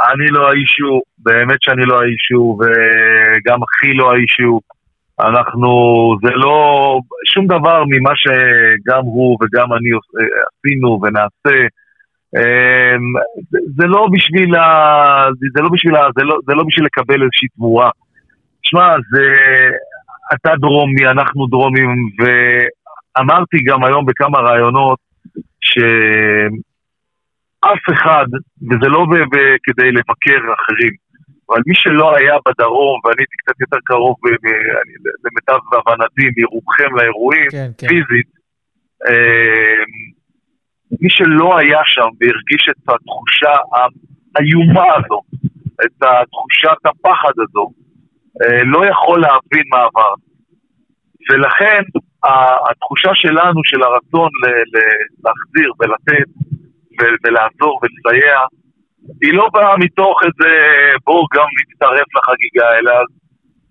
[0.00, 4.60] אני לא האישו, באמת שאני לא האישו, וגם אחי לא האישו.
[5.20, 5.68] אנחנו,
[6.22, 9.98] זה לא, שום דבר ממה שגם הוא וגם אני אה,
[10.58, 11.66] עשינו ונעשה,
[12.36, 13.12] אמ,
[13.76, 15.26] זה, לא בשביל ה...
[15.54, 16.08] זה לא בשביל ה...
[16.16, 17.90] זה לא, זה לא בשביל לקבל איזושהי תמורה.
[18.62, 19.34] שמע, זה...
[20.34, 24.98] אתה דרומי, אנחנו דרומים, ואמרתי גם היום בכמה ראיונות,
[25.60, 26.24] שאף
[27.92, 28.26] אחד,
[28.70, 29.06] וזה לא
[29.62, 30.92] כדי לבקר אחרים,
[31.48, 34.46] אבל מי שלא היה בדרום, ואני הייתי קצת יותר קרוב, ב-
[34.82, 37.88] אני- למיטב הבנתי, מירוחם לאירועים, כן, כן.
[37.88, 38.28] פיזית,
[39.08, 39.84] אה,
[41.00, 43.54] מי שלא היה שם והרגיש את התחושה
[44.34, 45.20] האיומה הזו,
[45.84, 45.98] את
[46.30, 47.70] תחושת הפחד הזו,
[48.42, 50.14] אה, לא יכול להבין מה עבר.
[51.30, 51.82] ולכן
[52.70, 54.30] התחושה שלנו, של הרצון
[55.24, 56.28] להחזיר ולתת
[57.24, 58.38] ולעזור ולסייע,
[59.22, 60.50] היא לא באה מתוך איזה
[61.04, 62.94] בואו גם נצטרף לחגיגה, אלא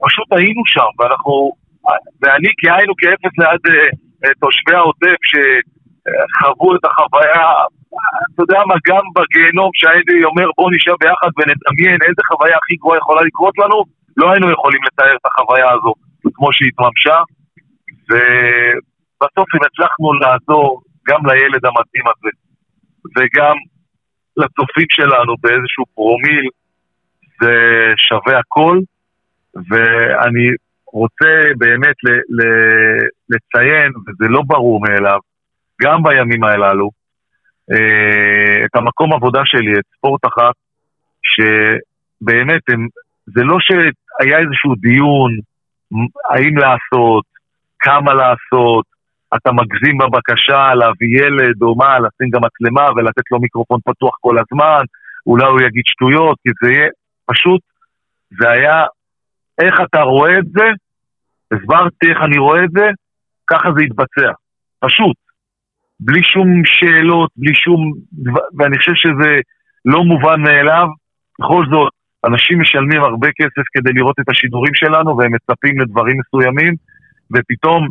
[0.05, 1.51] פשוט היינו שם, ואנחנו,
[2.21, 3.89] ואני כאיינו כאפס ליד אה,
[4.23, 7.47] אה, תושבי העוטף שחוו את החוויה,
[8.34, 12.97] אתה יודע מה, גם בגיהנום שהייתי אומר בואו נשב ביחד ונדמיין איזה חוויה הכי גרועה
[12.97, 13.77] יכולה לקרות לנו,
[14.17, 15.93] לא היינו יכולים לתאר את החוויה הזו
[16.36, 17.19] כמו שהיא התממשה,
[18.09, 22.31] ובסוף אם הצלחנו לעזור גם לילד המדהים הזה,
[23.15, 23.55] וגם
[24.38, 26.49] לצופים שלנו באיזשהו פרומיל,
[27.41, 27.55] זה
[27.97, 28.79] שווה הכל,
[29.55, 30.47] ואני
[30.86, 35.19] רוצה באמת ל- ל- לציין, וזה לא ברור מאליו,
[35.81, 36.89] גם בימים הללו,
[37.71, 40.55] אה, את המקום עבודה שלי, את ספורט אחת,
[41.23, 42.88] שבאמת, הם,
[43.25, 45.31] זה לא שהיה איזשהו דיון
[46.29, 47.25] האם לעשות,
[47.79, 48.86] כמה לעשות,
[49.36, 54.36] אתה מגזים בבקשה להביא ילד או מה, לשים גם מצלמה ולתת לו מיקרופון פתוח כל
[54.39, 54.84] הזמן,
[55.27, 56.89] אולי הוא יגיד שטויות, כי זה יהיה
[57.25, 57.61] פשוט,
[58.39, 58.84] זה היה,
[59.61, 60.67] איך אתה רואה את זה,
[61.51, 62.88] הסברתי איך אני רואה את זה,
[63.47, 64.31] ככה זה יתבצע,
[64.79, 65.17] פשוט,
[65.99, 67.91] בלי שום שאלות, בלי שום,
[68.57, 69.39] ואני חושב שזה
[69.86, 70.88] לא מובן מאליו,
[71.39, 71.93] בכל זאת,
[72.25, 76.73] אנשים משלמים הרבה כסף כדי לראות את השידורים שלנו והם מצפים לדברים מסוימים,
[77.34, 77.88] ופתאום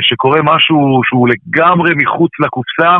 [0.00, 2.96] שקורה משהו שהוא לגמרי מחוץ לקופסה,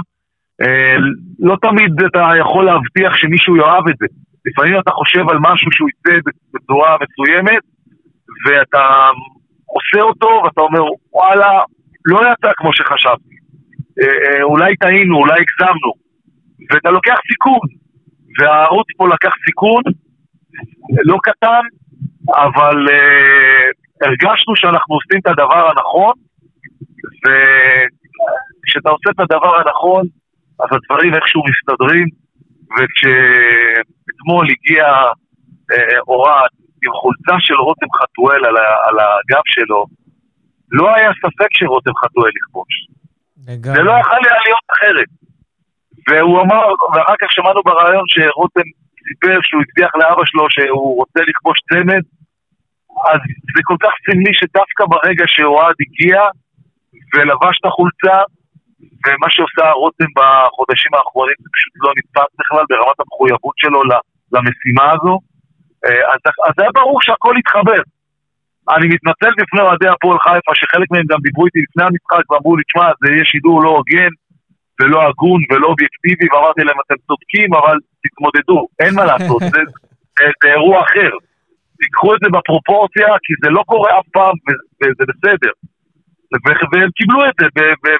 [0.62, 0.97] אה,
[1.38, 4.07] לא תמיד אתה יכול להבטיח שמישהו יאהב את זה.
[4.47, 6.18] לפעמים אתה חושב על משהו שהוא יצא
[6.55, 7.62] בצורה מסוימת,
[8.47, 8.84] ואתה
[9.66, 10.80] עושה אותו, ואתה אומר,
[11.12, 11.51] וואלה,
[12.07, 13.34] לא יצא כמו שחשבתי.
[14.03, 15.93] אה, אה, אולי טעינו, אולי הגזמנו.
[16.70, 17.68] ואתה לוקח סיכון,
[18.38, 19.82] והערוץ פה לקח סיכון,
[21.05, 21.62] לא קטן,
[22.36, 23.68] אבל אה,
[24.03, 26.12] הרגשנו שאנחנו עושים את הדבר הנכון,
[27.24, 30.04] וכשאתה עושה את הדבר הנכון,
[30.60, 32.06] אז הדברים איכשהו מסתדרים,
[32.74, 34.84] וכשאתמול הגיע
[35.72, 36.50] אה, אוהד
[36.84, 39.86] עם חולצה של רותם חתואל על, ה- על הגב שלו,
[40.70, 42.74] לא היה ספק שרותם חתואל יכבוש.
[43.48, 43.76] לגמרי.
[43.76, 45.10] זה לא יכול היה להיות אחרת.
[46.08, 46.62] והוא אמר,
[46.94, 48.68] ואחר כך שמענו בריאיון שרותם
[49.08, 52.02] סיפר שהוא הבטיח לאבא שלו שהוא רוצה לכבוש צמד,
[53.10, 53.20] אז
[53.54, 56.20] זה כל כך סמלי שדווקא ברגע שאוהד הגיע
[57.14, 58.16] ולבש את החולצה,
[59.05, 63.80] ומה שעושה רותם בחודשים האחרונים זה פשוט לא נתפס בכלל ברמת המחויבות שלו
[64.34, 65.14] למשימה הזו,
[65.84, 67.82] אה, אז, אז היה ברור שהכל התחבר.
[68.74, 72.62] אני מתנצל בפני אוהדי הפועל חיפה, שחלק מהם גם דיברו איתי לפני המשחק ואמרו לי,
[72.68, 74.12] תשמע, זה יהיה שידור לא הוגן
[74.80, 79.61] ולא הגון ולא אובייקטיבי, ואמרתי להם, אתם צודקים, אבל תתמודדו, אין מה לעשות, זה,
[80.16, 81.12] זה, זה אירוע אחר.
[81.80, 84.34] תיקחו את זה בפרופורציה, כי זה לא קורה אף פעם,
[84.78, 85.53] וזה בסדר.
[86.72, 87.47] והם קיבלו את זה,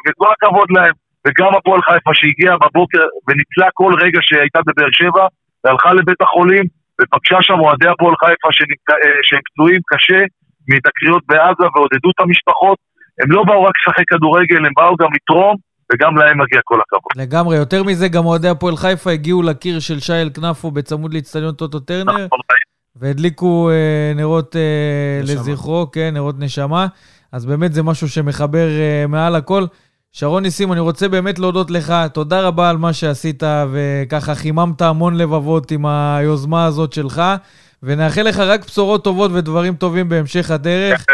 [0.09, 0.95] וכל הכבוד להם.
[1.27, 5.25] וגם הפועל חיפה שהגיעה בבוקר וניצלה כל רגע שהייתה בבאר שבע,
[5.65, 6.65] והלכה לבית החולים,
[7.01, 10.21] ופגשה שם אוהדי הפועל חיפה אה, שהם פצועים קשה
[10.69, 12.79] מתקריות בעזה ועודדו את המשפחות.
[13.21, 15.57] הם לא באו רק לשחק כדורגל, הם באו גם לתרום,
[15.93, 17.13] וגם להם מגיע כל הכבוד.
[17.17, 17.57] לגמרי.
[17.57, 22.13] יותר מזה, גם אוהדי הפועל חיפה הגיעו לקיר של שי אלקנפו בצמוד לאצטדיון טוטו טרנר,
[22.13, 22.39] נכון,
[22.97, 25.21] והדליקו אה, נרות אה.
[25.23, 26.87] לזכרו, כן, נרות נשמה.
[27.33, 29.65] אז באמת זה משהו שמחבר אה, מעל הכל.
[30.13, 35.17] שרון ניסים, אני רוצה באמת להודות לך, תודה רבה על מה שעשית, וככה חיממת המון
[35.17, 37.23] לבבות עם היוזמה הזאת שלך,
[37.83, 41.07] ונאחל לך רק בשורות טובות ודברים טובים בהמשך הדרך.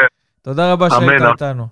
[0.43, 1.23] תודה רבה שהיית.
[1.23, 1.67] איתנו.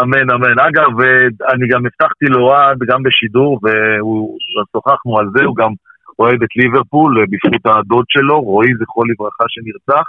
[0.00, 0.58] אמן, אמן.
[0.68, 5.70] אגב, אה, אני גם הבטחתי לאוהד, גם בשידור, ושוחחנו על זה, הוא גם
[6.18, 10.06] אוהד את ליברפול, אה, בזכות הדוד שלו, רועי, זכרו לברכה, שנרצח.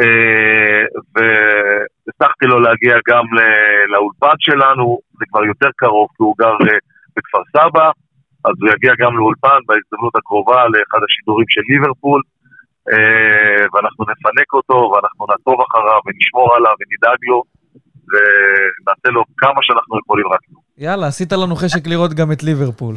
[0.00, 0.84] אה,
[1.14, 3.24] והבטחתי לו להגיע גם
[3.92, 6.78] לאולפן שלנו, זה כבר יותר קרוב, כי הוא גר אה,
[7.16, 7.86] בכפר סבא,
[8.44, 12.20] אז הוא יגיע גם לאולפן בהזדמנות הקרובה לאחד השידורים של ליברפול,
[12.92, 17.42] אה, ואנחנו נפנק אותו, ואנחנו נעקוב אחריו, ונשמור עליו, ונדאג לו,
[18.10, 20.40] ונעשה לו כמה שאנחנו יכולים רק.
[20.78, 22.94] יאללה, עשית לנו חשק לראות גם את ליברפול.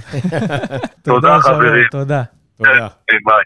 [1.05, 1.87] תודה, חברים.
[1.91, 2.23] תודה.
[2.57, 2.87] תודה.
[3.25, 3.43] ביי.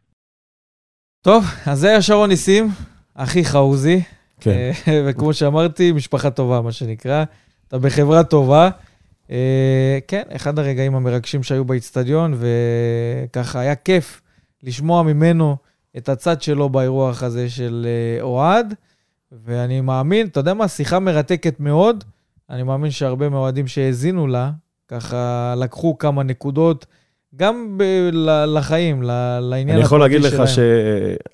[1.23, 2.63] טוב, אז זה היה שרון ניסים,
[3.23, 4.01] אחי חאוזי.
[4.39, 4.51] כן.
[4.51, 4.71] אה,
[5.05, 7.23] וכמו שאמרתי, משפחה טובה, מה שנקרא.
[7.67, 8.69] אתה בחברה טובה.
[9.31, 14.21] אה, כן, אחד הרגעים המרגשים שהיו באיצטדיון, וככה היה כיף
[14.63, 15.57] לשמוע ממנו
[15.97, 18.73] את הצד שלו באירוח הזה של אה, אוהד.
[19.45, 22.03] ואני מאמין, אתה יודע מה, שיחה מרתקת מאוד.
[22.49, 24.51] אני מאמין שהרבה מהאוהדים שהאזינו לה,
[24.87, 26.85] ככה לקחו כמה נקודות,
[27.35, 30.47] גם ב- ל- לחיים, ל- לעניין אני יכול להגיד לך שלהם.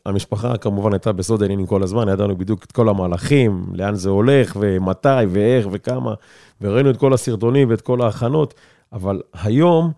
[0.07, 4.57] שהמשפחה כמובן הייתה בסוד העניינים כל הזמן, ידענו בדיוק את כל המהלכים, לאן זה הולך,
[4.59, 6.13] ומתי, ואיך, וכמה,
[6.61, 8.53] וראינו את כל הסרטונים ואת כל ההכנות,
[8.93, 9.91] אבל היום,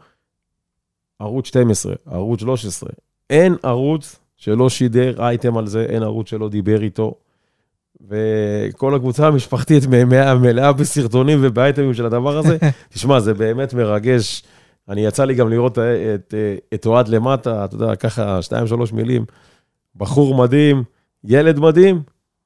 [1.20, 2.90] ערוץ 12, ערוץ 13,
[3.30, 7.14] אין ערוץ שלא שידר אייטם על זה, אין ערוץ שלא דיבר איתו.
[8.10, 9.84] וכל הקבוצה המשפחתית
[10.42, 12.58] מלאה בסרטונים ובאייטמים של הדבר הזה.
[12.94, 14.44] תשמע, זה באמת מרגש.
[14.90, 15.78] אני יצא לי גם לראות
[16.16, 16.34] את,
[16.74, 19.26] את אוהד למטה, אתה יודע, ככה שתיים, שלוש מילים.
[19.96, 20.84] בחור מדהים,
[21.24, 22.02] ילד מדהים,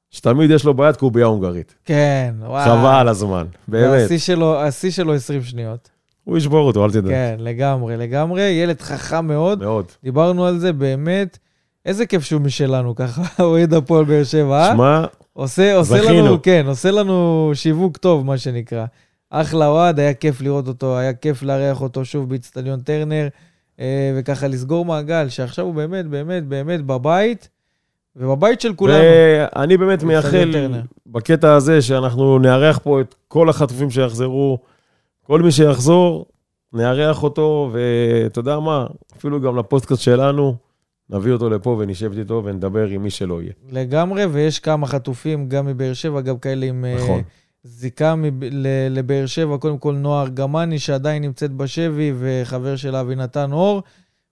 [0.09, 1.75] שתמיד יש לו ביד קובייה הונגרית.
[1.85, 2.65] כן, וואו.
[2.65, 4.05] חבל על הזמן, באמת.
[4.05, 5.89] השיא שלו, השיא שלו 20 שניות.
[6.23, 7.11] הוא ישבור אותו, אל תדאג.
[7.11, 8.41] כן, לגמרי, לגמרי.
[8.41, 9.59] ילד חכם מאוד.
[9.59, 9.85] מאוד.
[10.03, 11.37] דיברנו על זה, באמת.
[11.85, 14.73] איזה כיף שהוא משלנו, ככה אוהד הפועל באר שבע, אה?
[14.73, 16.25] שמע, עושה, עושה זכינו.
[16.25, 18.85] לנו, כן, עושה לנו שיווק טוב, מה שנקרא.
[19.35, 23.27] אחלה אוהד, היה כיף לראות אותו, היה כיף לארח אותו שוב באיצטדיון טרנר,
[23.79, 27.49] אה, וככה לסגור מעגל, שעכשיו הוא באמת, באמת, באמת בבית,
[28.15, 29.03] ובבית של כולנו.
[29.03, 30.51] ואני באמת מייחל.
[31.07, 34.57] בקטע הזה שאנחנו נארח פה את כל החטופים שיחזרו,
[35.23, 36.25] כל מי שיחזור,
[36.73, 40.55] נארח אותו, ואתה יודע מה, אפילו גם לפודקאסט שלנו,
[41.09, 43.53] נביא אותו לפה ונשב איתו ונדבר עם מי שלא יהיה.
[43.71, 47.21] לגמרי, ויש כמה חטופים, גם מבאר שבע, גם כאלה עם אה, נכון.
[47.63, 48.43] זיקה מב-
[48.89, 49.57] לבאר שבע.
[49.57, 53.83] קודם כל, נועה ארגמני, שעדיין נמצאת בשבי, וחבר שלה אבינתן אור.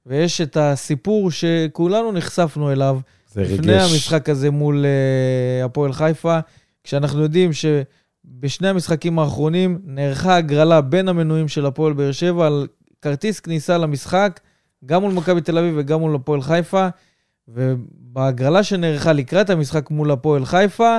[0.05, 2.99] ויש את הסיפור שכולנו נחשפנו אליו
[3.35, 3.91] לפני ריגש.
[3.91, 6.39] המשחק הזה מול אה, הפועל חיפה,
[6.83, 12.67] כשאנחנו יודעים שבשני המשחקים האחרונים נערכה הגרלה בין המנויים של הפועל באר שבע על
[13.01, 14.39] כרטיס כניסה למשחק,
[14.85, 16.87] גם מול מכבי תל אביב וגם מול הפועל חיפה,
[17.47, 20.97] ובהגרלה שנערכה לקראת המשחק מול הפועל חיפה,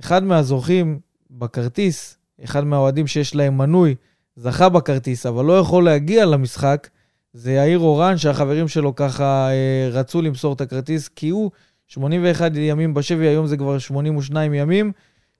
[0.00, 0.98] אחד מהזוכים
[1.30, 3.94] בכרטיס, אחד מהאוהדים שיש להם מנוי,
[4.36, 6.88] זכה בכרטיס, אבל לא יכול להגיע למשחק,
[7.32, 11.50] זה יאיר אורן, שהחברים שלו ככה אה, רצו למסור את הכרטיס, כי הוא
[11.86, 14.92] 81 ימים בשבי, היום זה כבר 82 ימים,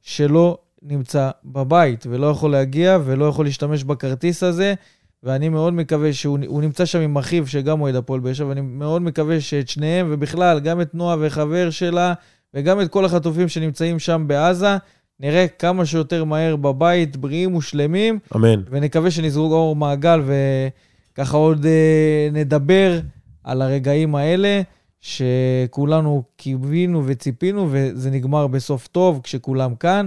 [0.03, 4.75] שלא נמצא בבית, ולא יכול להגיע ולא יכול להשתמש בכרטיס הזה,
[5.23, 8.61] ואני מאוד מקווה שהוא הוא נמצא שם עם אחיו, שגם אוהד הפועל באר שבע, ואני
[8.61, 12.15] מאוד מקווה שאת שניהם, ובכלל, גם את נועה וחבר שלה,
[12.55, 14.77] וגם את כל החטופים שנמצאים שם בעזה,
[15.21, 18.63] נראה כמה שיותר מהר בבית, בריאים ושלמים, אמן.
[18.71, 23.01] ונקווה שנסגור מעגל וככה עוד אה, נדבר
[23.45, 24.63] על הרגעים האלה,
[25.01, 30.07] שכולנו קיווינו וציפינו, וזה נגמר בסוף טוב כשכולם כאן.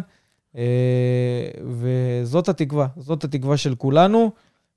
[0.58, 0.64] אה,
[1.66, 4.32] וזאת התקווה, זאת התקווה של כולנו.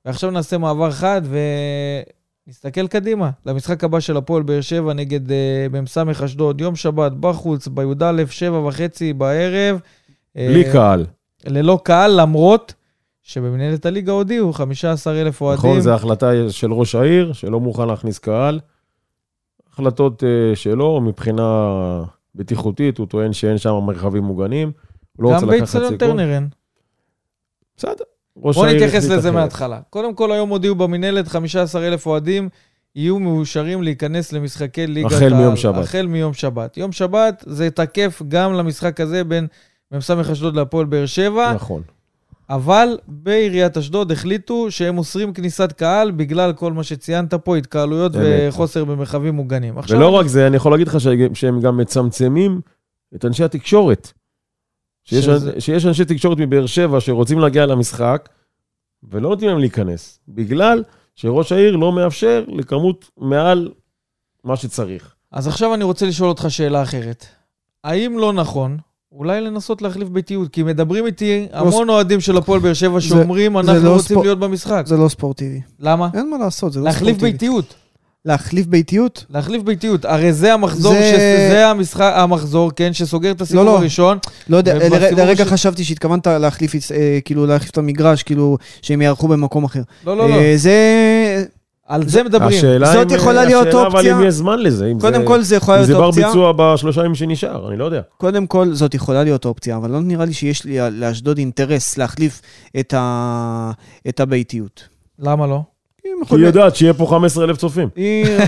[0.05, 1.23] ועכשיו נעשה מעבר חד
[2.47, 7.69] ונסתכל קדימה למשחק הבא של הפועל באר שבע נגד אה, מ"ס אשדוד, יום שבת, בחוץ,
[7.69, 9.81] בי"א, שבע וחצי בערב.
[10.37, 11.07] אה, בלי קהל.
[11.47, 12.75] ללא קהל, למרות
[13.23, 15.71] שבמנהלת הליגה הודיעו 15,000 אוהדים.
[15.71, 18.61] נכון, זו החלטה של ראש העיר, שלא מוכן להכניס קהל.
[19.73, 21.69] החלטות אה, שלו, מבחינה
[22.35, 24.73] בטיחותית, הוא טוען שאין שם מרחבים מוגנים.
[25.17, 25.97] הוא לא רוצה גם לקחת באיצטדיון.
[25.97, 26.49] טרנר אין.
[27.77, 28.05] בסדר.
[28.45, 29.33] העיר נתייחס לזה אחרת.
[29.33, 29.81] מההתחלה.
[29.91, 32.49] קודם כל, היום הודיעו במנהלת 15,000 אוהדים
[32.95, 35.35] יהיו מאושרים להיכנס למשחקי ליגת החל העל.
[35.35, 35.85] מיום שבת.
[35.85, 36.77] החל מיום שבת.
[36.77, 39.47] יום שבת זה תקף גם למשחק הזה בין
[39.93, 41.83] מ"ס אשדוד להפועל באר שבע, נכון.
[42.51, 48.25] אבל בעיריית אשדוד החליטו שהם אוסרים כניסת קהל בגלל כל מה שציינת פה, התקהלויות אמת.
[48.49, 49.75] וחוסר במרחבים מוגנים.
[49.89, 50.97] ולא רק זה, אני יכול להגיד לך
[51.35, 52.61] שהם גם מצמצמים
[53.15, 54.13] את אנשי התקשורת.
[55.05, 58.29] שיש, שזה- שיש אנשי תקשורת מבאר שבע שרוצים להגיע למשחק,
[59.03, 60.83] ולא נותנים להם להיכנס, בגלל
[61.15, 63.71] שראש העיר לא מאפשר לכמות מעל
[64.45, 65.15] מה שצריך.
[65.33, 67.27] אז עכשיו אני רוצה לשאול אותך שאלה אחרת.
[67.85, 68.79] האם לא נכון,
[69.17, 73.85] אולי לנסות להחליף ביתיות, כי מדברים איתי המון אוהדים של הפועל באר שבע שאומרים, אנחנו
[73.85, 74.83] לא רוצים להיות במשחק.
[74.87, 75.61] זה לא ספורטיבי.
[75.81, 76.09] למה?
[76.15, 77.33] אין מה לעשות, זה לא להחליף ספורטיבי.
[77.33, 77.75] ביתיות.
[78.25, 79.25] להחליף ביתיות?
[79.31, 80.05] להחליף ביתיות.
[80.05, 83.79] הרי זה המחזור, זה- המשחק, המחזור, כן, שסוגר את הסיבוב לא.
[83.79, 84.19] הראשון.
[84.49, 89.03] לא יודע, לר- לרגע ש- חשבתי שהתכוונת להחליף, אה, כאילו, להחליף את המגרש, כאילו, שהם
[89.03, 89.83] יערכו במקום אחר.
[90.07, 90.35] לא, לא, לא.
[90.35, 91.45] אה, זה...
[91.87, 92.59] על זה מדברים.
[92.59, 94.17] השאלה זאת אם- יכולה להיות השאלה אבל אופציה.
[94.19, 96.27] אם יש זמן לזה, אם קודם זה- כל, זה יכולה אם זה להיות בר אופציה.
[96.27, 98.01] ביצוע בשלושה ימים שנשאר, אני לא יודע.
[98.17, 102.41] קודם כל, זאת יכולה להיות אופציה, אבל לא נראה לי שיש לי לאשדוד אינטרס להחליף
[102.81, 103.71] את, ה...
[104.09, 104.89] את הביתיות.
[105.19, 105.61] למה לא?
[106.29, 107.89] כי היא יודעת שיהיה פה 15,000 צופים.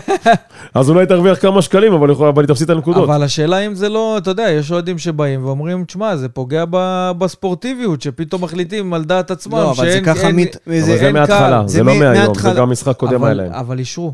[0.74, 3.08] אז אולי תרוויח כמה שקלים, אבל היא תפסיד את הנקודות.
[3.08, 7.10] אבל השאלה אם זה לא, אתה יודע, יש אוהדים שבאים ואומרים, תשמע, זה פוגע ב-
[7.18, 10.32] בספורטיביות, שפתאום מחליטים על דעת עצמם, לא, אבל זה שאין- ככה...
[10.32, 11.62] מת- אבל זה- מההתחלה.
[11.66, 12.50] זה לא מהיום, זה.
[12.56, 13.52] גם משחק קודם היה להם.
[13.52, 14.12] אבל אישרו.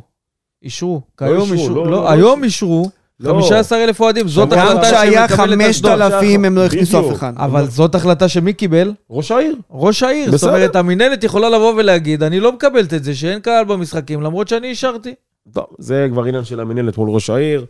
[0.64, 1.01] אישרו.
[1.18, 1.74] כיום אישרו, אישרו.
[1.74, 2.45] לא, לא, לא, היום לא.
[2.45, 2.91] אישרו.
[3.21, 3.33] לא.
[3.33, 5.91] 15,000 אוהדים, זאת גם גם החלטה כשהיה שמקבלת אשדוד.
[5.91, 7.11] 5,000 הם לא הכניסו.
[7.11, 7.33] אף אחד.
[7.37, 8.93] אבל זאת החלטה שמי קיבל?
[9.11, 9.57] ראש העיר.
[9.71, 10.37] ראש העיר.
[10.37, 10.49] זאת.
[10.49, 14.68] אומרת, המינהלת יכולה לבוא ולהגיד, אני לא מקבלת את זה שאין קהל במשחקים, למרות שאני
[14.68, 15.14] אישרתי.
[15.53, 17.64] טוב, זה כבר עניין של המינהלת מול ראש העיר.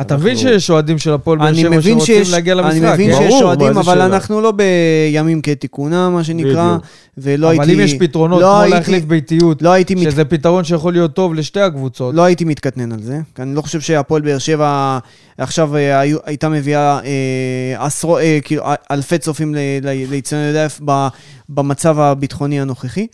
[0.00, 2.92] אתה מבין שיש אוהדים של הפועל באר אני שבע מבין שרוצים שיש, להגיע אני למשחק.
[2.94, 3.18] מבין כן?
[3.18, 4.06] שיש אוהדים, אבל שאלה.
[4.06, 6.84] אנחנו לא בימים כתיקונם, מה שנקרא, בדיוק.
[7.18, 7.74] ולא אבל הייתי...
[7.74, 10.02] אם יש פתרונות, לא כמו הייתי- להחליף ביתיות, לא הייתי, מת...
[10.02, 12.14] שזה פתרון שיכול להיות טוב לשתי הקבוצות.
[12.14, 14.98] לא הייתי מתקטנן על זה, כי אני לא חושב שהפועל באר שבע
[15.38, 20.66] עכשיו אה, היו- הייתה מביאה אה, עשרו, אה, כאילו, אלפי צופים ל- ל- לאיצטדיון י"א
[20.84, 21.08] ב-
[21.48, 23.06] במצב הביטחוני הנוכחי.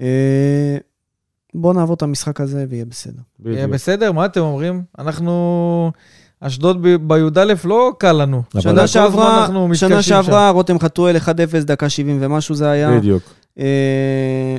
[0.00, 0.06] אה,
[1.54, 3.22] בואו נעבור את המשחק הזה ויהיה בסדר.
[3.46, 3.66] יהיה.
[3.68, 4.12] בסדר?
[4.12, 4.82] מה אתם אומרים?
[4.98, 5.92] אנחנו...
[6.40, 8.42] אשדוד בי"א לא קל לנו.
[8.58, 10.02] שנה שעברה, אנחנו שנה.
[10.02, 11.28] שעברה רותם חתואל 1-0,
[11.64, 12.98] דקה 70 ומשהו זה היה.
[12.98, 13.22] בדיוק.
[13.58, 14.56] אה,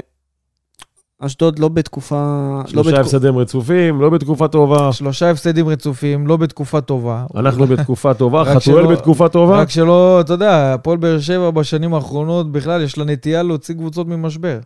[1.19, 2.15] אשדוד לא בתקופה...
[2.63, 4.93] לא שלושה בתקו- הפסדים רצופים, לא בתקופה טובה.
[4.93, 7.25] שלושה הפסדים רצופים, לא בתקופה טובה.
[7.35, 9.57] אנחנו בתקופה טובה, חתואל שלא- בתקופה טובה.
[9.61, 14.07] רק שלא, אתה יודע, הפועל באר שבע בשנים האחרונות בכלל יש לה נטייה להוציא קבוצות
[14.07, 14.59] ממשבר.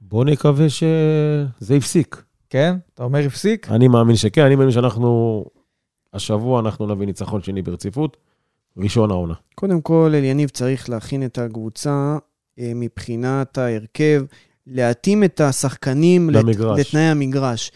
[0.00, 2.22] בוא נקווה שזה הפסיק.
[2.50, 2.76] כן?
[2.94, 3.68] אתה אומר הפסיק?
[3.70, 5.44] אני מאמין שכן, אני מאמין שאנחנו,
[6.14, 8.16] השבוע אנחנו נביא ניצחון שני ברציפות,
[8.76, 9.34] ראשון העונה.
[9.54, 12.16] קודם כל, אליניב צריך להכין את הקבוצה
[12.58, 14.24] אה, מבחינת ההרכב,
[14.66, 16.80] להתאים את השחקנים לת- למגרש.
[16.80, 17.72] לתנאי המגרש.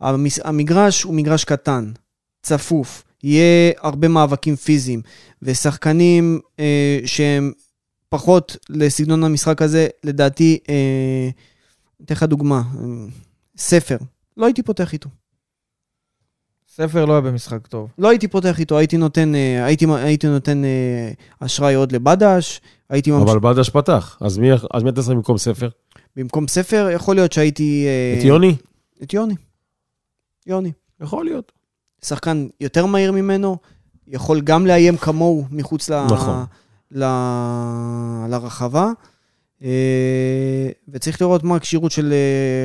[0.00, 1.92] המס- המגרש הוא מגרש קטן,
[2.42, 5.02] צפוף, יהיה הרבה מאבקים פיזיים,
[5.42, 7.52] ושחקנים אה, שהם
[8.08, 11.28] פחות לסגנון המשחק הזה, לדעתי, אה,
[12.04, 12.82] אתן לך דוגמה, אה,
[13.56, 13.96] ספר,
[14.36, 15.08] לא הייתי פותח איתו.
[16.74, 17.90] ספר לא היה במשחק טוב.
[17.98, 22.60] לא הייתי פותח איתו, הייתי נותן, אה, הייתי, הייתי נותן אה, אשראי עוד לבדש,
[22.90, 23.30] הייתי ממש...
[23.30, 25.68] אבל בדש פתח, אז מי אז מי אתה שם במקום ספר?
[26.16, 27.86] במקום ספר, יכול להיות שהייתי...
[27.86, 28.56] אה, את יוני?
[29.02, 29.34] את יוני.
[30.46, 30.72] יוני.
[31.00, 31.52] יכול להיות.
[32.04, 33.56] שחקן יותר מהיר ממנו,
[34.06, 36.04] יכול גם לאיים כמוהו מחוץ ל...
[36.04, 36.44] נכון.
[36.90, 37.04] ל...
[38.28, 38.90] לרחבה,
[40.88, 42.14] וצריך לראות מה הכשירות של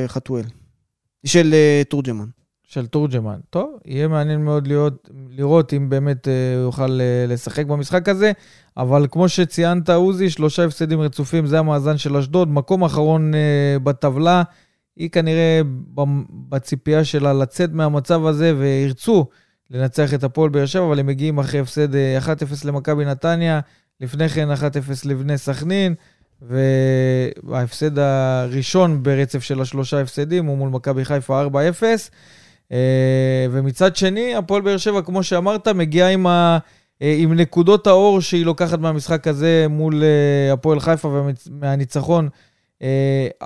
[0.06, 0.44] חתואל,
[1.26, 1.54] של
[1.88, 2.26] תורג'מן.
[2.68, 3.38] של תורג'מן.
[3.50, 8.32] טוב, יהיה מעניין מאוד להיות, לראות אם באמת אה, יוכל אה, לשחק במשחק הזה,
[8.76, 14.42] אבל כמו שציינת, עוזי, שלושה הפסדים רצופים, זה המאזן של אשדוד, מקום אחרון אה, בטבלה.
[14.96, 15.60] היא כנראה
[16.48, 19.26] בציפייה שלה לצאת מהמצב הזה, וירצו
[19.70, 22.30] לנצח את הפועל באר שבע, אבל הם מגיעים אחרי הפסד אה, 1-0
[22.64, 23.60] למכבי נתניה,
[24.00, 24.54] לפני כן 1-0
[25.04, 25.94] לבני סכנין,
[26.42, 31.48] וההפסד הראשון ברצף של השלושה הפסדים הוא מול מכבי חיפה 4-0.
[32.72, 36.58] אה, ומצד שני, הפועל באר שבע, כמו שאמרת, מגיעה עם, ה,
[37.02, 42.28] אה, עם נקודות האור שהיא לוקחת מהמשחק הזה מול אה, הפועל חיפה ומהניצחון
[42.82, 43.44] אה, 4-0.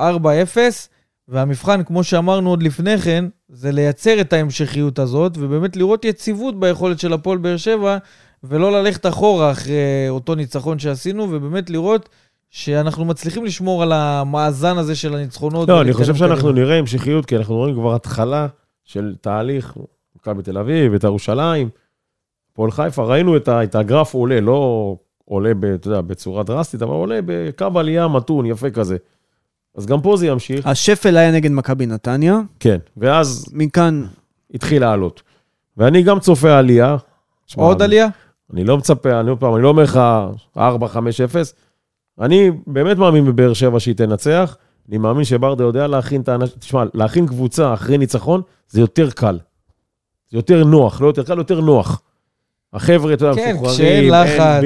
[1.28, 7.00] והמבחן, כמו שאמרנו עוד לפני כן, זה לייצר את ההמשכיות הזאת, ובאמת לראות יציבות ביכולת
[7.00, 7.98] של הפועל באר שבע,
[8.44, 12.08] ולא ללכת אחורה אחרי אותו ניצחון שעשינו, ובאמת לראות
[12.50, 15.68] שאנחנו מצליחים לשמור על המאזן הזה של הניצחונות.
[15.68, 16.66] לא, אני חושב שאנחנו קדימה.
[16.66, 18.46] נראה המשכיות, כי אנחנו רואים כבר התחלה
[18.84, 19.74] של תהליך,
[20.16, 21.68] מכבי תל אביב, את ירושלים,
[22.52, 26.82] פועל חיפה, ראינו את ה- את הגרף עולה, לא עולה, ב- אתה יודע, בצורה דרסטית,
[26.82, 28.96] אבל עולה בקו עלייה מתון, יפה כזה.
[29.76, 30.66] אז גם פה זה ימשיך.
[30.66, 34.04] השפל היה נגד מכבי נתניה, כן, ואז מכאן
[34.54, 35.22] התחיל לעלות.
[35.76, 36.96] ואני גם צופה עלייה.
[37.46, 38.06] שמע, עוד עלייה?
[38.52, 40.00] אני לא מצפה, אני עוד פעם, אני לא אומר לך
[40.56, 41.54] 4, 5, 0.
[42.20, 44.56] אני באמת מאמין בבאר שבע שהיא תנצח.
[44.88, 49.38] אני מאמין שברדה יודע להכין את האנשים, תשמע, להכין קבוצה אחרי ניצחון זה יותר קל.
[50.30, 52.02] זה יותר נוח, לא יותר קל, יותר נוח.
[52.72, 54.62] החבר'ה, אתה יודע, כן, כשאין לחץ,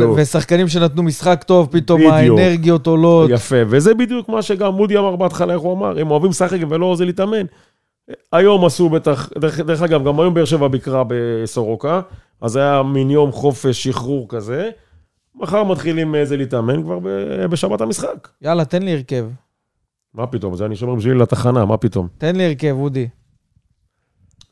[0.00, 2.38] ו- ושחקנים שנתנו משחק טוב, פתאום בדיוק.
[2.38, 3.30] האנרגיות עולות.
[3.30, 6.94] יפה, וזה בדיוק מה שגם מודי אמר בהתחלה, איך הוא אמר, הם אוהבים לשחק ולא
[6.96, 7.46] זה להתאמן.
[8.32, 12.00] היום עשו בטח, דרך, דרך אגב, גם היום באר שבע ביקרה בסורוקה,
[12.40, 14.70] אז היה מין יום חופש שחרור כזה.
[15.34, 16.98] מחר מתחילים איזה להתאמן כבר
[17.50, 18.28] בשבת המשחק.
[18.42, 19.24] יאללה, תן לי הרכב.
[20.14, 22.08] מה פתאום, זה אני שומר בשבילי לתחנה, מה פתאום?
[22.18, 23.08] תן לי הרכב, אודי.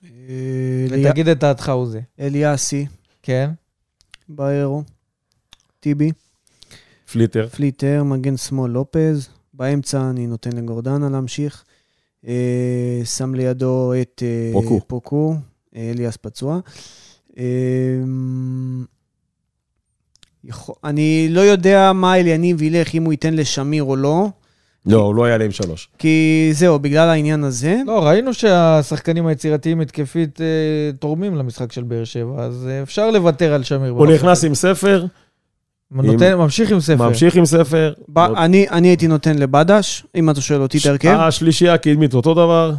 [0.04, 2.00] אה, ותגיד את דעתך, עוזי.
[2.20, 2.86] אליאסי,
[3.22, 3.50] כן?
[4.28, 4.82] בארו,
[5.80, 6.10] טיבי,
[7.12, 7.48] פליטר.
[7.48, 11.64] פליטר, מגן שמאל לופז, באמצע אני נותן לגורדנה להמשיך.
[12.26, 14.80] אה, שם לידו את אה, פוקו.
[14.86, 15.34] פוקו,
[15.76, 16.60] אה, אליאס פצוע.
[17.38, 17.44] אה,
[20.84, 24.28] אני לא יודע מה אליניב ילך, אם הוא ייתן לשמיר או לא,
[24.88, 25.88] לא, הוא לא היה לי עם שלוש.
[25.98, 27.80] כי זהו, בגלל העניין הזה.
[27.86, 30.46] לא, ראינו שהשחקנים היצירתיים התקפית אה,
[30.98, 33.90] תורמים למשחק של באר שבע, אז אה, אפשר לוותר על שמיר.
[33.90, 35.06] הוא נכנס עם ספר,
[35.90, 37.08] נותן, ממשיך עם ספר.
[37.08, 37.92] ממשיך עם ספר.
[38.08, 41.08] ב- אני, אני הייתי נותן לבדש, אם אתה שואל אותי את ההרכב.
[41.08, 42.72] השלישייה הקדמית אותו דבר.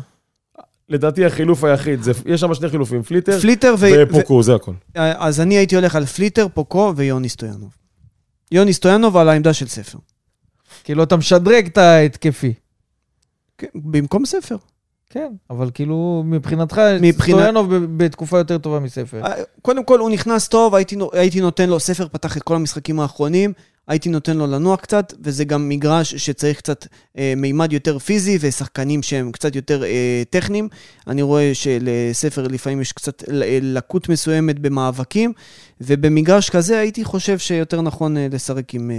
[0.89, 3.87] לדעתי החילוף היחיד, זה, יש שם שני חילופים, פליטר פליטר ו...
[4.09, 4.71] ופוקו, זה הכל.
[4.71, 4.99] ו...
[4.99, 7.69] אז אני הייתי הולך על פליטר, פוקו ויוני סטויאנוב.
[8.51, 9.97] יוני סטויאנוב על העמדה של ספר.
[10.83, 12.53] כאילו, אתה משדרג את ההתקפי.
[13.57, 14.55] כן, במקום ספר.
[15.09, 19.21] כן, אבל כאילו, מבחינתך, מבחינת- סטויאנוב בתקופה יותר טובה מספר.
[19.25, 22.99] אה, קודם כל, הוא נכנס טוב, הייתי, הייתי נותן לו, ספר פתח את כל המשחקים
[22.99, 23.53] האחרונים,
[23.87, 26.85] הייתי נותן לו לנוח קצת, וזה גם מגרש שצריך קצת
[27.17, 30.69] אה, מימד יותר פיזי, ושחקנים שהם קצת יותר אה, טכניים.
[31.07, 35.33] אני רואה שלספר לפעמים יש קצת אה, לקות מסוימת במאבקים,
[35.81, 38.95] ובמגרש כזה הייתי חושב שיותר נכון אה, לשחק עם, אה,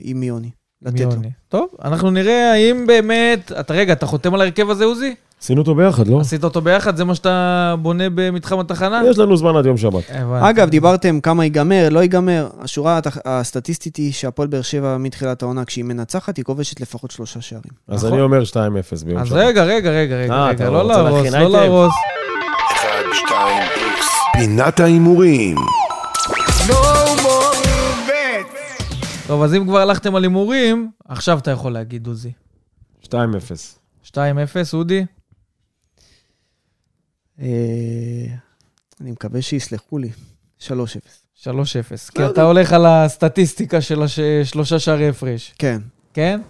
[0.00, 0.50] עם יוני.
[0.84, 1.10] לתת לו.
[1.48, 3.52] טוב, אנחנו נראה האם באמת...
[3.60, 5.14] אתה רגע, אתה חותם על ההרכב הזה, עוזי?
[5.42, 6.20] עשינו אותו ביחד, לא?
[6.20, 6.96] עשית אותו ביחד?
[6.96, 9.02] זה מה שאתה בונה במתחם התחנה?
[9.10, 10.10] יש לנו זמן עד יום שבת.
[10.40, 12.48] אגב, דיברתם כמה ייגמר, לא ייגמר.
[12.60, 17.72] השורה הסטטיסטית היא שהפועל באר שבע מתחילת העונה, כשהיא מנצחת, היא כובשת לפחות שלושה שערים.
[17.88, 18.12] אז נכון.
[18.12, 18.54] אני אומר 2-0
[19.04, 19.36] ביום אז שבת.
[19.36, 21.50] רגע, רגע, רגע, רגע, אה, רגע, אתה לא להרוס, לא?
[21.50, 21.92] להרוס.
[22.72, 24.06] 1, 2, איקס.
[24.32, 25.56] פינת ההימורים.
[29.26, 32.32] טוב, אז אם כבר הלכתם על הימורים, עכשיו אתה יכול להגיד, עוזי.
[33.04, 33.08] 2-0.
[34.04, 34.14] 2-0,
[34.72, 35.04] אודי?
[37.40, 37.46] אה,
[39.00, 40.10] אני מקווה שיסלחו לי.
[40.60, 40.70] 3-0.
[41.42, 41.46] 3-0.
[42.14, 45.80] כי אתה הולך על הסטטיסטיקה של השלושה שערי הפרש, כן.
[46.14, 46.40] כן?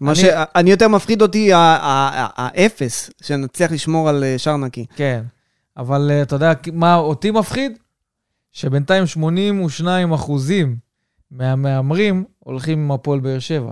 [0.00, 0.24] מה אני- ש...
[0.54, 4.86] אני יותר מפחיד אותי האפס, שנצליח לשמור על אה, שער נקי.
[4.96, 5.24] כן.
[5.76, 7.72] אבל אה, אתה יודע מה אותי מפחיד?
[8.52, 10.76] שבינתיים 82 אחוזים
[11.30, 13.70] מהמהמרים הולכים עם הפועל באר שבע.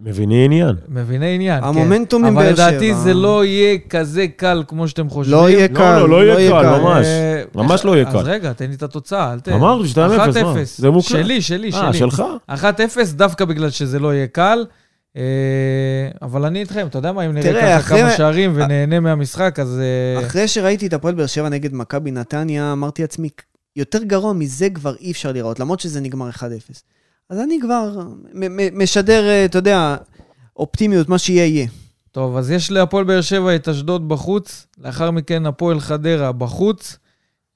[0.00, 0.76] מביני עניין.
[0.88, 1.66] מביני עניין, כן.
[1.66, 2.70] המומנטום עם אבל באר שבע.
[2.70, 5.36] לדעתי זה לא יהיה כזה קל כמו שאתם חושבים.
[5.38, 5.98] לא יהיה לא, קל.
[5.98, 7.06] לא, לא יהיה קל, ממש.
[7.06, 8.18] אה, ממש לא יהיה אז קל.
[8.18, 9.48] רגע, תן לי את התוצאה, אל ת...
[9.48, 10.24] אמרתי 2-0, מה?
[10.26, 10.32] 1-0.
[10.64, 11.08] זה מוקלט.
[11.08, 11.98] שלי, שלי, אה, שלי.
[11.98, 12.22] שלך?
[12.50, 12.54] 1-0
[13.12, 14.64] דווקא בגלל שזה לא יהיה קל.
[15.16, 15.22] אה,
[16.22, 19.80] אבל אני איתכם, אתה יודע מה, אם נראה ככה אחרי- כמה שערים ונהנה מהמשחק, אז...
[19.80, 23.28] אה, אחרי שראיתי את הפועל באר שבע נגד מכבי נתניה, אמרתי לעצמי,
[23.76, 26.40] יותר גרוע מזה כבר אי אפשר לראות, למרות שזה נגמר 1-0.
[27.30, 27.98] אז אני כבר
[28.72, 29.96] משדר, אה, אתה יודע,
[30.56, 31.66] אופטימיות, מה שיהיה יהיה.
[32.12, 36.98] טוב, אז יש להפועל באר שבע את אשדוד בחוץ, לאחר מכן הפועל חדרה בחוץ.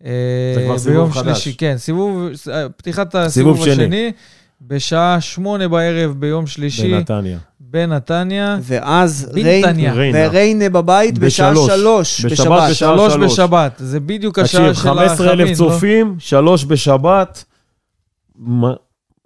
[0.04, 1.44] אה, זה כבר סיבוב ביום חדש.
[1.44, 3.84] שלישי, כן, סיבוב, אה, פתיחת הסיבוב סיבוב שני.
[3.84, 4.12] השני,
[4.60, 7.38] בשעה שמונה בערב ביום שלישי, בנתניה.
[7.72, 8.58] בנתניה.
[8.62, 9.92] ואז בנתניה.
[9.92, 10.18] ריינה.
[10.18, 11.54] וריינה בבית בשעה.
[11.66, 13.16] שלוש, בשבת שלוש.
[13.16, 15.08] בשבת, זה בדיוק השעה תקשיב, של החמין.
[15.08, 15.54] 15,000 לא?
[15.54, 17.44] צופים, שלוש בשבת,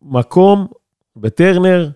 [0.03, 0.67] מקום
[1.17, 1.91] בטרנר,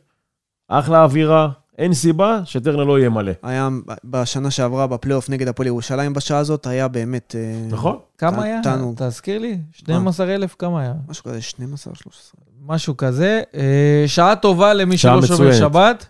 [0.68, 1.48] אחלה אווירה,
[1.78, 3.32] אין סיבה שטרנר לא יהיה מלא.
[3.42, 3.68] היה
[4.04, 7.34] בשנה שעברה בפלייאוף נגד הפועל ירושלים בשעה הזאת, היה באמת...
[7.38, 7.98] אה, נכון?
[8.18, 8.60] כמה היה?
[8.62, 8.94] תענוג.
[8.98, 10.94] תזכיר לי, 12,000 כמה היה?
[11.08, 12.40] משהו כזה, 12, 13.
[12.66, 13.42] משהו כזה.
[13.54, 15.52] אה, שעה טובה למי שלא שומר.
[15.52, 16.06] שבת.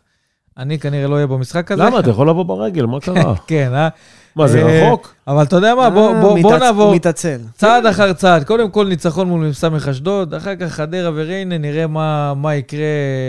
[0.61, 1.83] אני כנראה לא אהיה במשחק הזה.
[1.83, 1.99] למה?
[1.99, 3.35] אתה יכול לבוא ברגל, מה קרה?
[3.47, 3.89] כן, אה?
[4.37, 5.15] מה, זה אה, רחוק?
[5.27, 7.39] אבל אתה יודע מה, בוא, אה, נעבור הוא מתעצל.
[7.55, 8.45] צעד אחר צעד.
[8.45, 12.87] קודם כל ניצחון מול מ"ס אשדוד, אחר כך חדרה וריינה, נראה מה, מה יקרה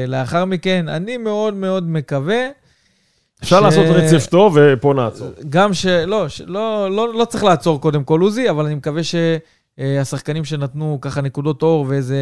[0.08, 0.86] לאחר מכן.
[0.90, 2.48] אני מאוד מאוד מקווה.
[3.44, 5.28] אפשר ש- לעשות רצף טוב ופה נעצור.
[5.50, 5.86] גם ש...
[5.86, 6.42] לא, ש...
[6.48, 11.64] לא, לא, לא צריך לעצור קודם כל עוזי, אבל אני מקווה שהשחקנים שנתנו ככה נקודות
[11.64, 12.18] אור ואיזה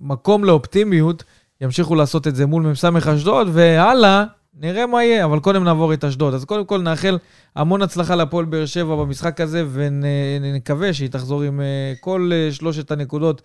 [0.00, 1.24] מקום לאופטימיות,
[1.60, 6.04] ימשיכו לעשות את זה מול מ"ס אשדוד, והלאה, נראה מה יהיה, אבל קודם נעבור את
[6.04, 6.34] אשדוד.
[6.34, 7.18] אז קודם כל נאחל
[7.56, 12.90] המון הצלחה להפועל באר שבע במשחק הזה, ונקווה שהיא תחזור עם אה, כל אה, שלושת
[12.90, 13.42] הנקודות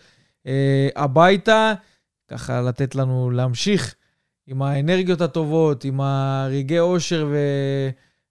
[0.47, 1.74] אה, הביתה,
[2.28, 3.95] ככה לתת לנו להמשיך
[4.47, 7.28] עם האנרגיות הטובות, עם הרגעי אושר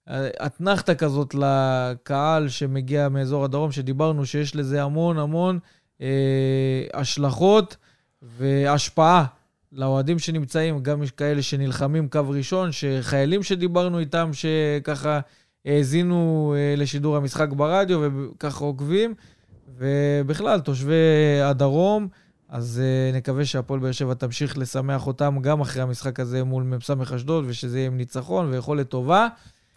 [0.07, 5.59] ואתנחתא כזאת לקהל שמגיע מאזור הדרום, שדיברנו שיש לזה המון המון
[6.01, 7.77] אה, השלכות
[8.21, 9.25] והשפעה
[9.71, 15.19] לאוהדים שנמצאים, גם יש כאלה שנלחמים קו ראשון, שחיילים שדיברנו איתם, שככה
[15.65, 19.13] האזינו אה, לשידור המשחק ברדיו וככה עוקבים.
[19.77, 20.93] ובכלל, תושבי
[21.43, 22.07] הדרום,
[22.49, 26.89] אז uh, נקווה שהפועל באר שבע תמשיך לשמח אותם גם אחרי המשחק הזה מול מ"ס
[27.15, 29.27] אשדוד, ושזה יהיה עם ניצחון ויכולת טובה.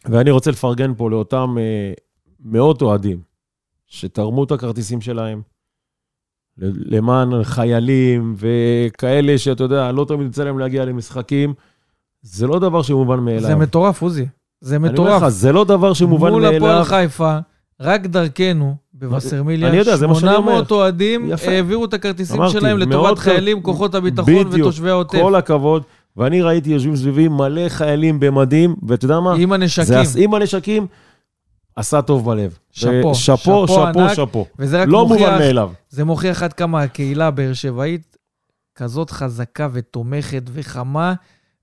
[0.05, 2.01] ואני רוצה לפרגן פה לאותם uh,
[2.40, 3.20] מאות אוהדים
[3.86, 5.42] שתרמו את הכרטיסים שלהם
[6.59, 11.55] למען חיילים וכאלה שאתה יודע, לא תמיד יצא להם להגיע למשחקים.
[12.23, 13.41] זה לא דבר שמובן מאליו.
[13.43, 14.27] זה מטורף, עוזי.
[14.61, 14.99] זה מטורף.
[14.99, 16.51] אני אומר לך, זה לא דבר שמובן מאליו.
[16.51, 17.39] מול הפועל חיפה,
[17.81, 20.43] רק דרכנו, בווסרמיליה, אני יודע, זה מה שאני אומר.
[20.53, 21.31] 800 אוהדים.
[21.47, 25.19] העבירו את הכרטיסים אמרתי, שלהם לטובת חיילים, כ- כוחות הביטחון בדיוק, ותושבי העוטף.
[25.21, 25.83] כל הכבוד.
[26.17, 29.35] ואני ראיתי יושבים סביבי מלא חיילים במדים, ואתה יודע מה?
[29.35, 30.05] עם הנשקים.
[30.05, 30.87] זה עם הנשקים,
[31.77, 32.59] עשה טוב בלב.
[32.70, 34.14] שאפו, שאפו, שאפו שאפו.
[34.14, 34.47] שאפו.
[34.59, 35.70] וזה רק לא מובן מוכיח, מאליו.
[35.91, 38.16] זה מוכיח עד כמה הקהילה הבאר שבעית
[38.75, 41.14] כזאת חזקה ותומכת וחמה,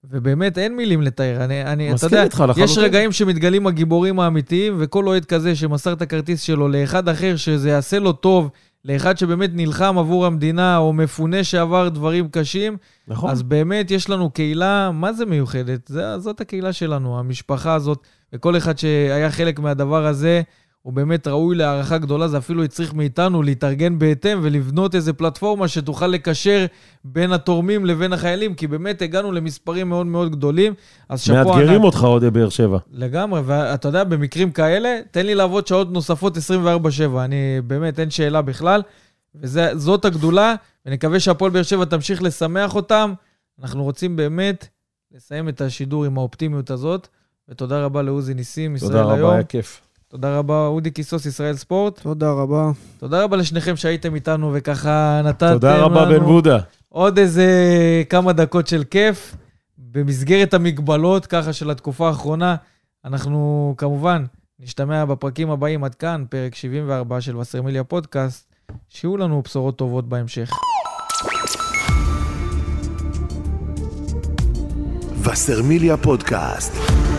[0.04, 1.44] ובאמת אין מילים לתאר.
[1.44, 2.44] אני, אני, אתה יודע, איתך.
[2.58, 7.70] יש רגעים שמתגלים הגיבורים האמיתיים, וכל אוהד כזה שמסר את הכרטיס שלו לאחד אחר שזה
[7.70, 8.50] יעשה לו טוב,
[8.86, 12.78] לאחד שבאמת נלחם עבור המדינה, או מפונה שעבר דברים קשים,
[13.08, 13.30] נכון.
[13.30, 15.88] אז באמת יש לנו קהילה, מה זה מיוחדת?
[15.88, 20.42] זה, זאת הקהילה שלנו, המשפחה הזאת, וכל אחד שהיה חלק מהדבר הזה,
[20.82, 26.08] הוא באמת ראוי להערכה גדולה, זה אפילו הצריך מאיתנו להתארגן בהתאם ולבנות איזו פלטפורמה שתוכל
[26.08, 26.66] לקשר
[27.04, 30.74] בין התורמים לבין החיילים, כי באמת הגענו למספרים מאוד מאוד גדולים.
[31.10, 31.48] אז שאפו ענק.
[31.48, 32.78] מאתגרים אותך אוהדי באר שבע.
[32.92, 36.40] לגמרי, ואתה יודע, במקרים כאלה, תן לי לעבוד שעות נוספות 24/7,
[37.26, 38.82] אני באמת, אין שאלה בכלל.
[39.36, 40.56] וזאת הגדולה,
[40.86, 43.14] ונקווה שהפועל באר שבע תמשיך לשמח אותם.
[43.62, 44.68] אנחנו רוצים באמת
[45.16, 47.08] לסיים את השידור עם האופטימיות הזאת,
[47.50, 49.26] ותודה רבה לעוזי ניסים, ישראל תודה היום.
[49.26, 49.82] רבה, היה כיף.
[50.12, 52.00] תודה רבה, אודי קיסוס, ישראל ספורט.
[52.00, 52.72] תודה רבה.
[52.98, 56.58] תודה רבה לשניכם שהייתם איתנו וככה נתתם תודה רבה, לנו בן בודה.
[56.90, 57.48] עוד איזה
[58.10, 59.36] כמה דקות של כיף.
[59.78, 62.56] במסגרת המגבלות, ככה, של התקופה האחרונה,
[63.06, 64.26] אנחנו כמובן
[64.60, 68.54] נשתמע בפרקים הבאים עד כאן, פרק 74 של וסרמיליה פודקאסט.
[68.90, 70.52] שיהיו לנו בשורות טובות בהמשך.
[75.24, 76.74] וסרמיליה פודקאסט,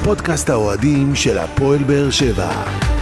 [0.05, 3.02] פודקאסט האוהדים של הפועל באר שבע.